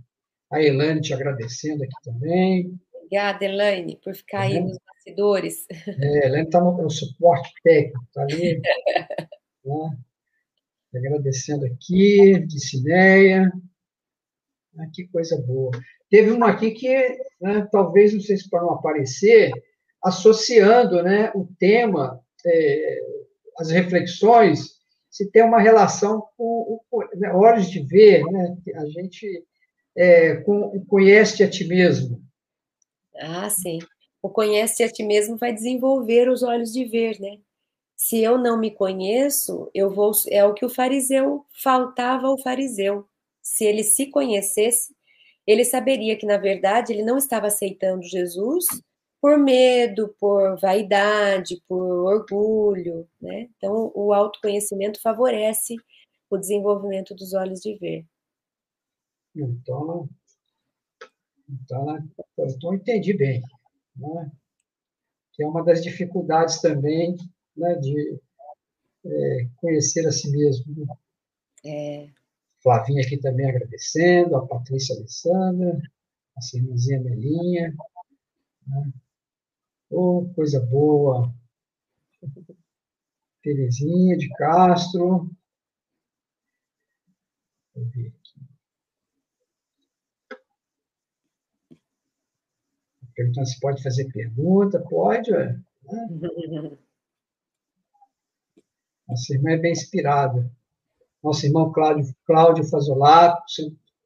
[0.52, 2.80] A Elaine te agradecendo aqui também.
[2.94, 5.66] Obrigada, Elaine, por ficar aí nos bastidores.
[5.88, 8.62] É, Elaine está no, no, suporte técnico, está ali.
[9.66, 9.98] né?
[10.96, 13.52] Agradecendo aqui, de Cineia.
[14.78, 15.72] Ah, que coisa boa.
[16.10, 19.52] Teve uma aqui que, né, talvez, não sei se para não aparecer,
[20.04, 23.00] associando né, o tema, é,
[23.60, 24.80] as reflexões,
[25.10, 29.46] se tem uma relação com, com né, olhos de ver, né, a gente
[29.96, 32.22] é, com, conhece a ti mesmo.
[33.18, 33.80] Ah, sim.
[34.22, 37.38] O conhece a ti mesmo vai desenvolver os olhos de ver, né?
[37.96, 40.12] Se eu não me conheço, eu vou.
[40.30, 43.06] É o que o fariseu faltava ao fariseu.
[43.42, 44.94] Se ele se conhecesse,
[45.50, 48.66] ele saberia que, na verdade, ele não estava aceitando Jesus
[49.20, 53.50] por medo, por vaidade, por orgulho, né?
[53.58, 55.76] Então, o autoconhecimento favorece
[56.30, 58.06] o desenvolvimento dos olhos de ver.
[59.36, 60.08] Então,
[61.50, 63.42] então, então entendi bem,
[63.96, 64.32] né?
[65.34, 67.16] Que é uma das dificuldades também,
[67.58, 68.20] né, de
[69.04, 70.86] é, conhecer a si mesmo.
[70.86, 70.96] Né?
[71.66, 72.19] É.
[72.62, 75.82] Flavinha aqui também agradecendo, a Patrícia Alessandra,
[76.36, 77.76] a irmãzinha Melinha.
[78.68, 78.94] Né?
[79.90, 81.34] Oh, coisa boa.
[83.42, 85.32] Terezinha de Castro.
[87.74, 88.42] Vou ver aqui.
[93.16, 94.80] Perguntando se pode fazer pergunta.
[94.82, 95.58] Pode, ué.
[95.84, 96.78] Né?
[99.08, 100.59] Nossa irmã é bem inspirada
[101.24, 103.42] nosso irmão Cláudio, Cláudio Fazolato,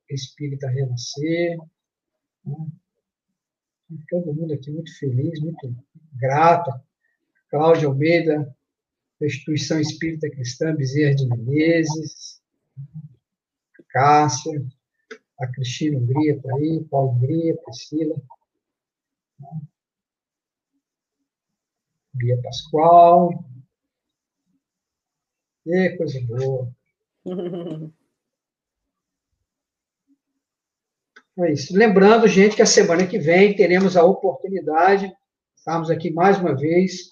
[0.09, 1.57] espírita renascer.
[2.45, 2.55] Né?
[4.09, 5.75] Todo mundo aqui muito feliz, muito
[6.13, 6.71] grato.
[7.49, 8.55] Cláudio Almeida,
[9.19, 12.41] da Instituição Espírita Cristã Bezerra de Menezes.
[13.89, 14.65] Cássia,
[15.39, 18.15] a Cristina Hungria está aí, Paulo Hungria, Priscila.
[22.13, 23.45] Bia Pascoal.
[25.65, 26.75] E coisa boa.
[31.35, 31.75] É isso.
[31.75, 35.11] Lembrando, gente, que a semana que vem teremos a oportunidade,
[35.57, 37.09] estamos aqui mais uma vez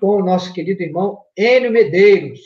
[0.00, 2.40] com o nosso querido irmão Enio Medeiros.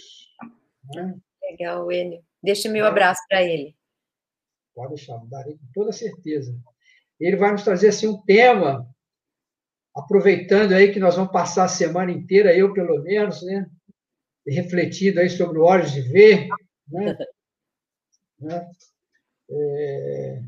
[0.95, 1.15] Né?
[1.43, 2.23] Legal, Enio.
[2.43, 3.77] Deixa meu abraço para ele.
[4.75, 6.57] Pode deixar, darei com toda certeza.
[7.21, 8.89] Ele vai nos trazer assim um tema,
[9.95, 13.69] aproveitando aí que nós vamos passar a semana inteira, eu pelo menos, né?
[14.47, 16.49] Refletido aí sobre o Olhos de Ver,
[16.91, 17.17] né?
[18.41, 18.71] né?
[19.51, 20.41] É,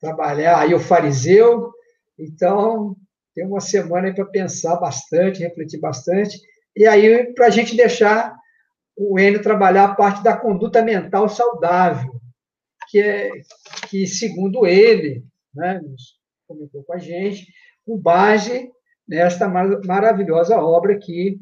[0.00, 1.72] trabalhar aí o fariseu,
[2.18, 2.96] então
[3.34, 6.40] tem uma semana para pensar bastante, refletir bastante,
[6.76, 8.34] e aí para a gente deixar
[8.96, 12.20] o Enio trabalhar a parte da conduta mental saudável,
[12.88, 13.30] que é
[13.88, 15.80] que segundo ele, né,
[16.46, 17.52] comentou com a gente,
[17.84, 18.70] com base
[19.06, 21.40] nesta maravilhosa obra aqui,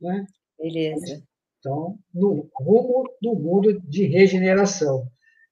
[0.00, 0.24] né?
[0.58, 1.22] Beleza.
[1.64, 5.08] Então, no rumo do mundo de regeneração.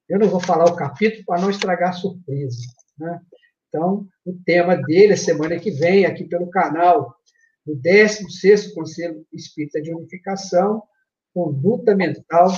[0.06, 2.60] Eu não vou falar o capítulo para não estragar surpresa,
[2.98, 3.18] né?
[3.66, 7.16] Então, o tema dele, semana que vem, aqui pelo canal
[7.64, 10.82] do 16º Conselho Espírita de Unificação,
[11.32, 12.48] conduta mental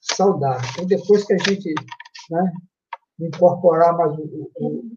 [0.00, 0.68] saudável.
[0.72, 1.72] Então, depois que a gente
[2.28, 2.52] né,
[3.20, 4.96] incorporar mais o, o,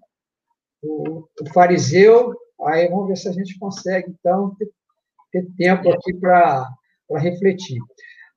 [0.82, 2.34] o, o, fariseu,
[2.65, 4.72] aí vamos ver se a gente consegue, então, ter,
[5.32, 6.68] ter tempo aqui para
[7.16, 7.80] refletir.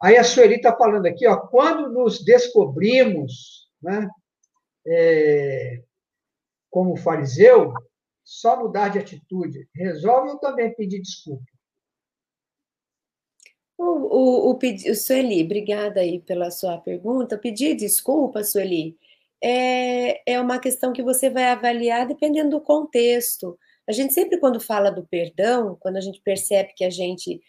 [0.03, 4.09] Aí a Sueli está falando aqui, ó, quando nos descobrimos né,
[4.87, 5.83] é,
[6.71, 7.73] como fariseu,
[8.25, 11.45] só mudar de atitude resolve ou também pedir desculpa?
[13.77, 17.39] O, o, o, o Sueli, obrigada aí pela sua pergunta.
[17.39, 18.97] Pedir desculpa, Sueli,
[19.43, 23.59] é, é uma questão que você vai avaliar dependendo do contexto.
[23.89, 27.41] A gente sempre, quando fala do perdão, quando a gente percebe que a gente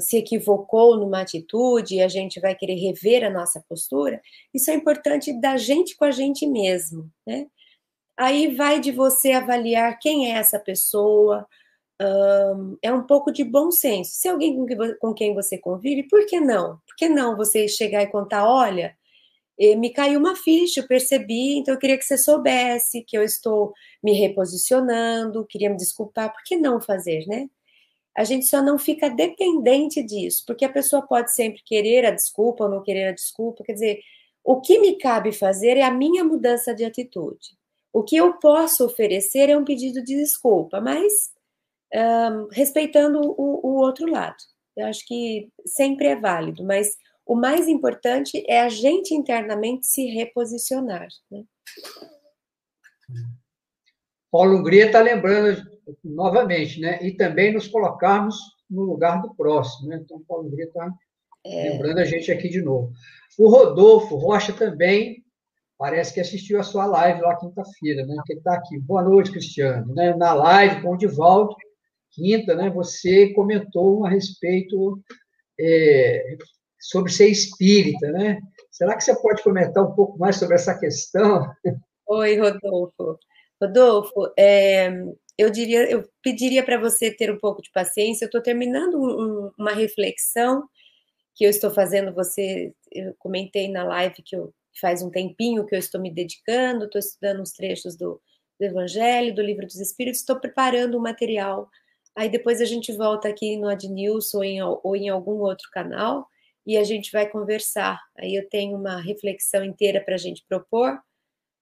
[0.00, 4.20] se equivocou numa atitude e a gente vai querer rever a nossa postura,
[4.54, 7.46] isso é importante da gente com a gente mesmo, né?
[8.16, 11.46] Aí vai de você avaliar quem é essa pessoa,
[12.00, 14.12] um, é um pouco de bom senso.
[14.14, 16.78] Se alguém com, que, com quem você convive, por que não?
[16.86, 18.96] Por que não você chegar e contar, olha,
[19.58, 23.22] eh, me caiu uma ficha, eu percebi, então eu queria que você soubesse que eu
[23.22, 27.48] estou me reposicionando, queria me desculpar, por que não fazer, né?
[28.16, 32.64] A gente só não fica dependente disso, porque a pessoa pode sempre querer a desculpa
[32.64, 34.00] ou não querer a desculpa, quer dizer,
[34.42, 37.56] o que me cabe fazer é a minha mudança de atitude.
[37.92, 41.30] O que eu posso oferecer é um pedido de desculpa, mas
[41.94, 44.36] um, respeitando o, o outro lado.
[44.76, 46.96] Eu acho que sempre é válido, mas
[47.26, 51.08] o mais importante é a gente internamente se reposicionar.
[51.30, 51.44] Né?
[54.30, 55.62] Paulo Hungria está lembrando
[56.04, 56.98] novamente, né?
[57.02, 58.36] E também nos colocarmos
[58.68, 60.00] no lugar do próximo, né?
[60.02, 60.92] Então, Paulo Hungria está
[61.44, 61.70] é...
[61.70, 62.92] lembrando a gente aqui de novo.
[63.38, 65.24] O Rodolfo Rocha também
[65.78, 68.16] parece que assistiu a sua live lá quinta-feira, né?
[68.26, 68.78] Que ele está aqui.
[68.78, 69.94] Boa noite, Cristiano.
[69.94, 70.14] Né?
[70.14, 71.54] Na live com o Divaldo,
[72.12, 75.00] quinta, né, você comentou a respeito
[75.58, 76.36] é,
[76.78, 78.40] sobre ser espírita, né?
[78.70, 81.46] Será que você pode comentar um pouco mais sobre essa questão?
[82.08, 83.18] Oi, Rodolfo.
[83.60, 84.90] Rodolfo, é,
[85.40, 88.24] eu diria, eu pediria para você ter um pouco de paciência.
[88.24, 90.68] Eu estou terminando um, uma reflexão
[91.34, 92.14] que eu estou fazendo.
[92.14, 96.84] Você, eu comentei na live que eu, faz um tempinho que eu estou me dedicando.
[96.84, 98.20] Estou estudando uns trechos do,
[98.58, 100.20] do Evangelho, do Livro dos Espíritos.
[100.20, 101.68] Estou preparando um material
[102.14, 106.28] Aí depois a gente volta aqui no AdNews ou em, ou em algum outro canal
[106.66, 107.98] e a gente vai conversar.
[108.18, 110.98] Aí eu tenho uma reflexão inteira para a gente propor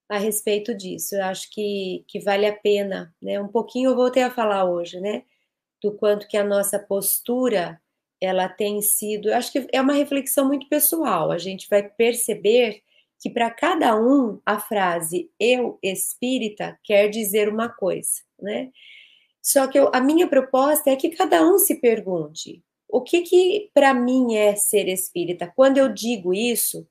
[0.09, 1.15] a respeito disso.
[1.15, 3.41] Eu acho que, que vale a pena, né?
[3.41, 5.25] Um pouquinho eu voltei a falar hoje, né?
[5.83, 7.81] Do quanto que a nossa postura
[8.21, 9.29] ela tem sido.
[9.29, 11.31] Eu acho que é uma reflexão muito pessoal.
[11.31, 12.83] A gente vai perceber
[13.21, 18.71] que para cada um a frase eu espírita quer dizer uma coisa, né?
[19.43, 23.71] Só que eu, a minha proposta é que cada um se pergunte: o que que
[23.75, 25.53] para mim é ser espírita?
[25.55, 26.87] Quando eu digo isso,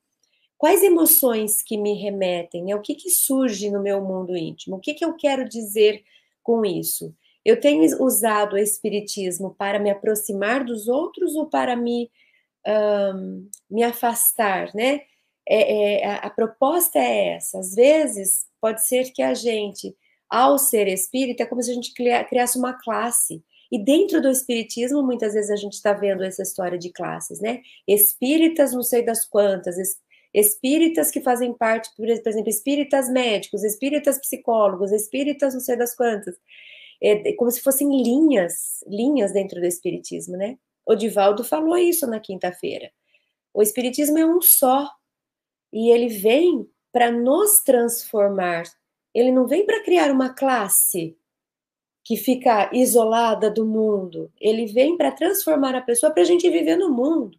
[0.58, 2.64] quais emoções que me remetem?
[2.66, 2.76] Né?
[2.76, 4.78] O que que surge no meu mundo íntimo?
[4.78, 6.04] O que que eu quero dizer
[6.44, 7.14] com isso?
[7.46, 12.12] Eu tenho usado o espiritismo para me aproximar dos outros ou para me
[12.68, 15.02] um, me afastar, né?
[15.50, 17.60] É, é, a, a proposta é essa.
[17.60, 19.96] Às vezes pode ser que a gente
[20.30, 23.44] ao ser espírita, é como se a gente criasse uma classe.
[23.72, 27.62] E dentro do espiritismo, muitas vezes a gente está vendo essa história de classes, né?
[27.88, 29.78] Espíritas, não sei das quantas,
[30.40, 36.36] espíritas que fazem parte, por exemplo, espíritas médicos, espíritas psicólogos, espíritas não sei das quantas.
[37.02, 40.58] É, como se fossem linhas, linhas dentro do espiritismo, né?
[40.86, 42.92] O Divaldo falou isso na quinta-feira.
[43.54, 44.90] O espiritismo é um só.
[45.72, 48.64] E ele vem para nos transformar
[49.18, 51.18] ele não vem para criar uma classe
[52.06, 54.32] que fica isolada do mundo.
[54.40, 57.36] Ele vem para transformar a pessoa para a gente viver no mundo.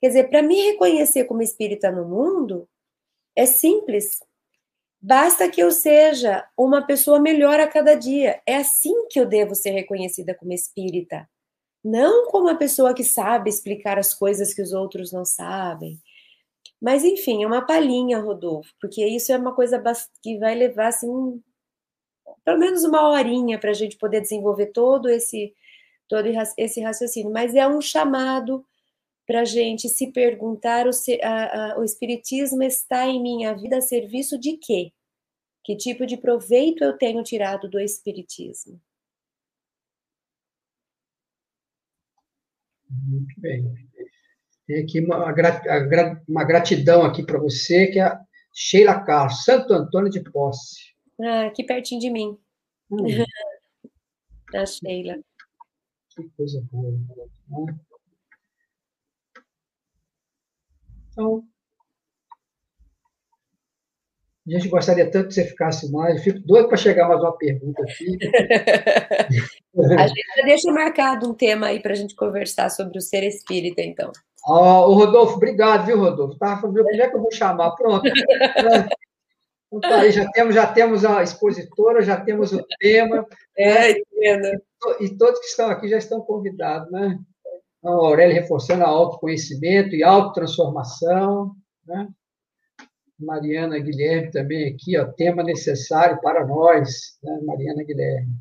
[0.00, 2.68] Quer dizer, para me reconhecer como espírita no mundo,
[3.34, 4.20] é simples.
[5.00, 8.40] Basta que eu seja uma pessoa melhor a cada dia.
[8.46, 11.28] É assim que eu devo ser reconhecida como espírita.
[11.84, 16.00] Não como uma pessoa que sabe explicar as coisas que os outros não sabem.
[16.80, 19.82] Mas, enfim, é uma palhinha, Rodolfo, porque isso é uma coisa
[20.22, 21.42] que vai levar, assim,
[22.44, 25.54] pelo menos uma horinha para a gente poder desenvolver todo esse,
[26.08, 26.26] todo
[26.58, 27.32] esse raciocínio.
[27.32, 28.64] Mas é um chamado
[29.26, 30.90] para a gente se perguntar: o,
[31.22, 34.92] a, a, o Espiritismo está em minha vida a serviço de quê?
[35.64, 38.80] Que tipo de proveito eu tenho tirado do Espiritismo?
[42.88, 43.64] Muito bem.
[44.66, 45.32] Tem aqui uma,
[46.28, 48.20] uma gratidão aqui para você, que é a
[48.52, 50.94] Sheila Carlos, Santo Antônio de Posse.
[51.20, 52.38] Ah, aqui pertinho de mim.
[52.90, 52.98] Hum.
[54.54, 55.18] a Sheila.
[56.10, 56.92] Que coisa boa.
[57.48, 57.78] Né?
[61.16, 61.42] Então,
[64.46, 66.16] a gente gostaria tanto que você ficasse mais.
[66.18, 68.18] Eu fico doido para chegar mais uma pergunta aqui.
[69.98, 73.24] a gente já deixa marcado um tema aí para a gente conversar sobre o ser
[73.24, 74.12] espírita, então.
[74.46, 76.38] Oh, o Rodolfo, obrigado, viu, Rodolfo?
[76.38, 77.70] Tava falando, onde é que eu vou chamar?
[77.72, 78.02] Pronto.
[79.68, 83.26] Então, tá aí, já temos, já temos a expositora, já temos o tema.
[83.58, 84.00] É, né?
[85.00, 87.18] e, e todos que estão aqui já estão convidados, né?
[87.86, 91.54] Então, a Aurélia reforçando a autoconhecimento e autotransformação,
[91.86, 92.08] né?
[93.16, 97.40] Mariana Guilherme também aqui, ó, tema necessário para nós, né?
[97.44, 98.32] Mariana Guilherme.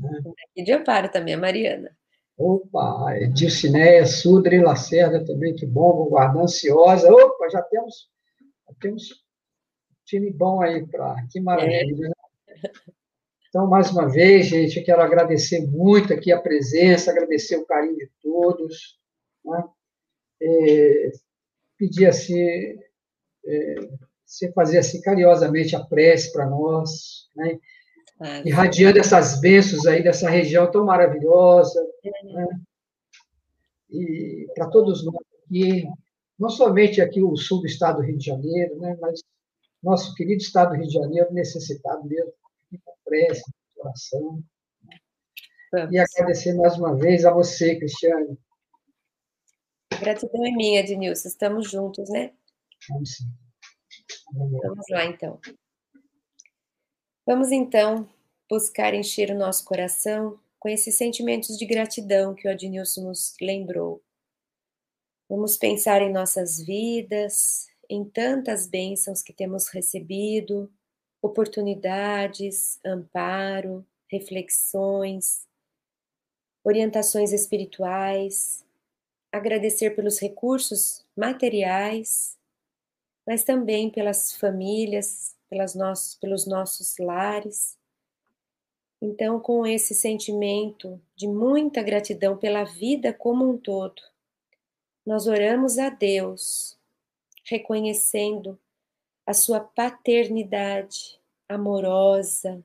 [0.00, 0.22] Né?
[0.56, 1.94] E de amparo também, a Mariana.
[2.38, 7.12] Opa, Edilcinéia, Sudra e Lacerda também, que bom, vou guardar ansiosa.
[7.12, 8.08] Opa, já temos,
[8.66, 9.10] já temos
[10.06, 11.16] time bom aí para.
[11.30, 12.08] Que maravilha, é.
[12.08, 12.14] né?
[13.50, 17.96] Então, mais uma vez, gente, eu quero agradecer muito aqui a presença, agradecer o carinho
[17.96, 18.96] de todos.
[19.44, 19.64] Né?
[20.40, 21.12] É,
[21.76, 22.40] pedir assim,
[23.44, 23.74] é,
[24.24, 27.58] você fazer assim carinhosamente a prece para nós, né?
[28.20, 32.46] Ah, irradiando essas bênçãos aí dessa região tão maravilhosa, né?
[33.88, 35.88] e para todos nós aqui,
[36.38, 38.94] não somente aqui o sul do estado do Rio de Janeiro, né?
[39.00, 39.22] mas
[39.82, 42.30] nosso querido estado do Rio de Janeiro necessitado mesmo
[43.10, 44.44] prece, de oração.
[45.72, 45.88] Né?
[45.90, 48.38] E agradecer mais uma vez a você, Cristiane.
[50.00, 51.28] Gratidão é minha, Ednilson.
[51.28, 52.32] Estamos juntos, né?
[52.88, 53.24] Vamos sim.
[54.32, 55.40] Vamos lá, então.
[57.26, 58.08] Vamos, então,
[58.48, 64.02] buscar encher o nosso coração com esses sentimentos de gratidão que o Adnilson nos lembrou.
[65.28, 70.72] Vamos pensar em nossas vidas, em tantas bênçãos que temos recebido,
[71.22, 75.46] oportunidades, amparo, reflexões,
[76.64, 78.64] orientações espirituais,
[79.32, 82.38] agradecer pelos recursos materiais,
[83.26, 87.78] mas também pelas famílias, pelas nossos, pelos nossos lares.
[89.00, 94.02] Então, com esse sentimento de muita gratidão pela vida como um todo,
[95.06, 96.78] nós oramos a Deus
[97.44, 98.58] reconhecendo
[99.26, 101.19] a sua paternidade
[101.54, 102.62] amorosa,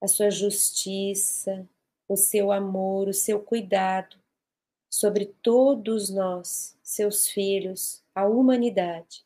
[0.00, 1.68] a sua justiça,
[2.08, 4.16] o seu amor, o seu cuidado
[4.88, 9.24] sobre todos nós, seus filhos, a humanidade.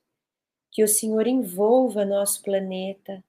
[0.70, 3.22] Que o Senhor envolva nosso planeta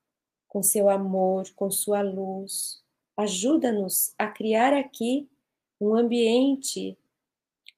[0.48, 2.82] com seu amor, com sua luz.
[3.18, 5.30] Ajuda-nos a criar aqui
[5.80, 6.98] um ambiente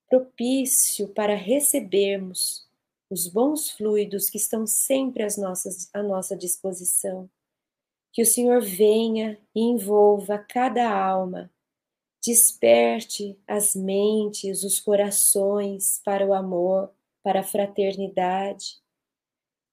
[0.07, 2.64] propício para recebermos
[3.09, 7.29] os bons fluidos que estão sempre às nossas, à nossa disposição.
[8.11, 11.51] Que o Senhor venha e envolva cada alma,
[12.23, 16.91] desperte as mentes, os corações para o amor,
[17.21, 18.77] para a fraternidade.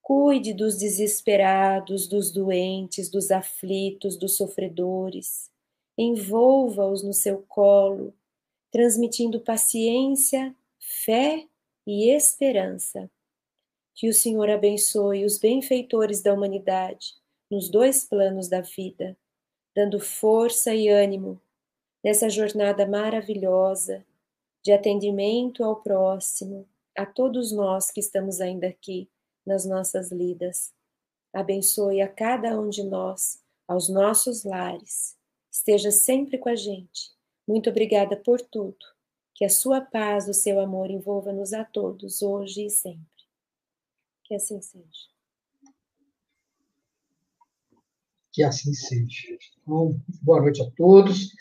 [0.02, 5.50] Cuide dos desesperados, dos doentes, dos aflitos, dos sofredores.
[5.96, 8.12] Envolva-os no seu colo,
[8.70, 11.46] transmitindo paciência, fé
[11.86, 13.10] e esperança.
[13.94, 17.14] Que o Senhor abençoe os benfeitores da humanidade
[17.50, 19.16] nos dois planos da vida,
[19.74, 21.40] dando força e ânimo
[22.02, 24.04] nessa jornada maravilhosa
[24.62, 26.66] de atendimento ao próximo,
[26.96, 29.10] a todos nós que estamos ainda aqui
[29.44, 30.72] nas nossas lidas.
[31.32, 35.16] Abençoe a cada um de nós, aos nossos lares.
[35.50, 37.10] Esteja sempre com a gente.
[37.46, 38.78] Muito obrigada por tudo.
[39.34, 43.11] Que a sua paz, o seu amor envolva-nos a todos, hoje e sempre.
[44.32, 44.86] Que assim seja.
[48.32, 49.28] Que assim seja.
[49.60, 51.34] Então, boa noite a todos.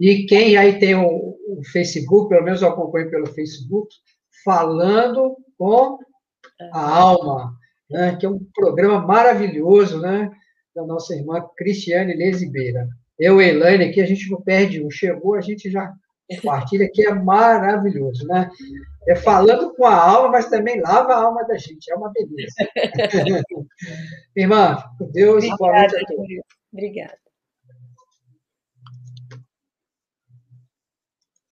[0.00, 3.94] E quem aí tem o, o Facebook, pelo menos eu acompanho pelo Facebook,
[4.42, 5.98] Falando com
[6.72, 7.54] a Alma,
[7.90, 10.30] né, que é um programa maravilhoso né,
[10.74, 12.88] da nossa irmã Cristiane Lesibeira.
[13.18, 14.90] Eu e Elaine aqui, a gente não perde um.
[14.90, 15.92] Chegou, a gente já
[16.26, 18.26] compartilha, que é maravilhoso.
[18.26, 18.50] Né?
[19.08, 21.90] É falando com a alma, mas também lava a alma da gente.
[21.90, 22.54] É uma beleza.
[24.36, 24.76] Irmã,
[25.12, 26.28] Deus, Obrigada, boa noite a todos.
[26.72, 27.27] Obrigada.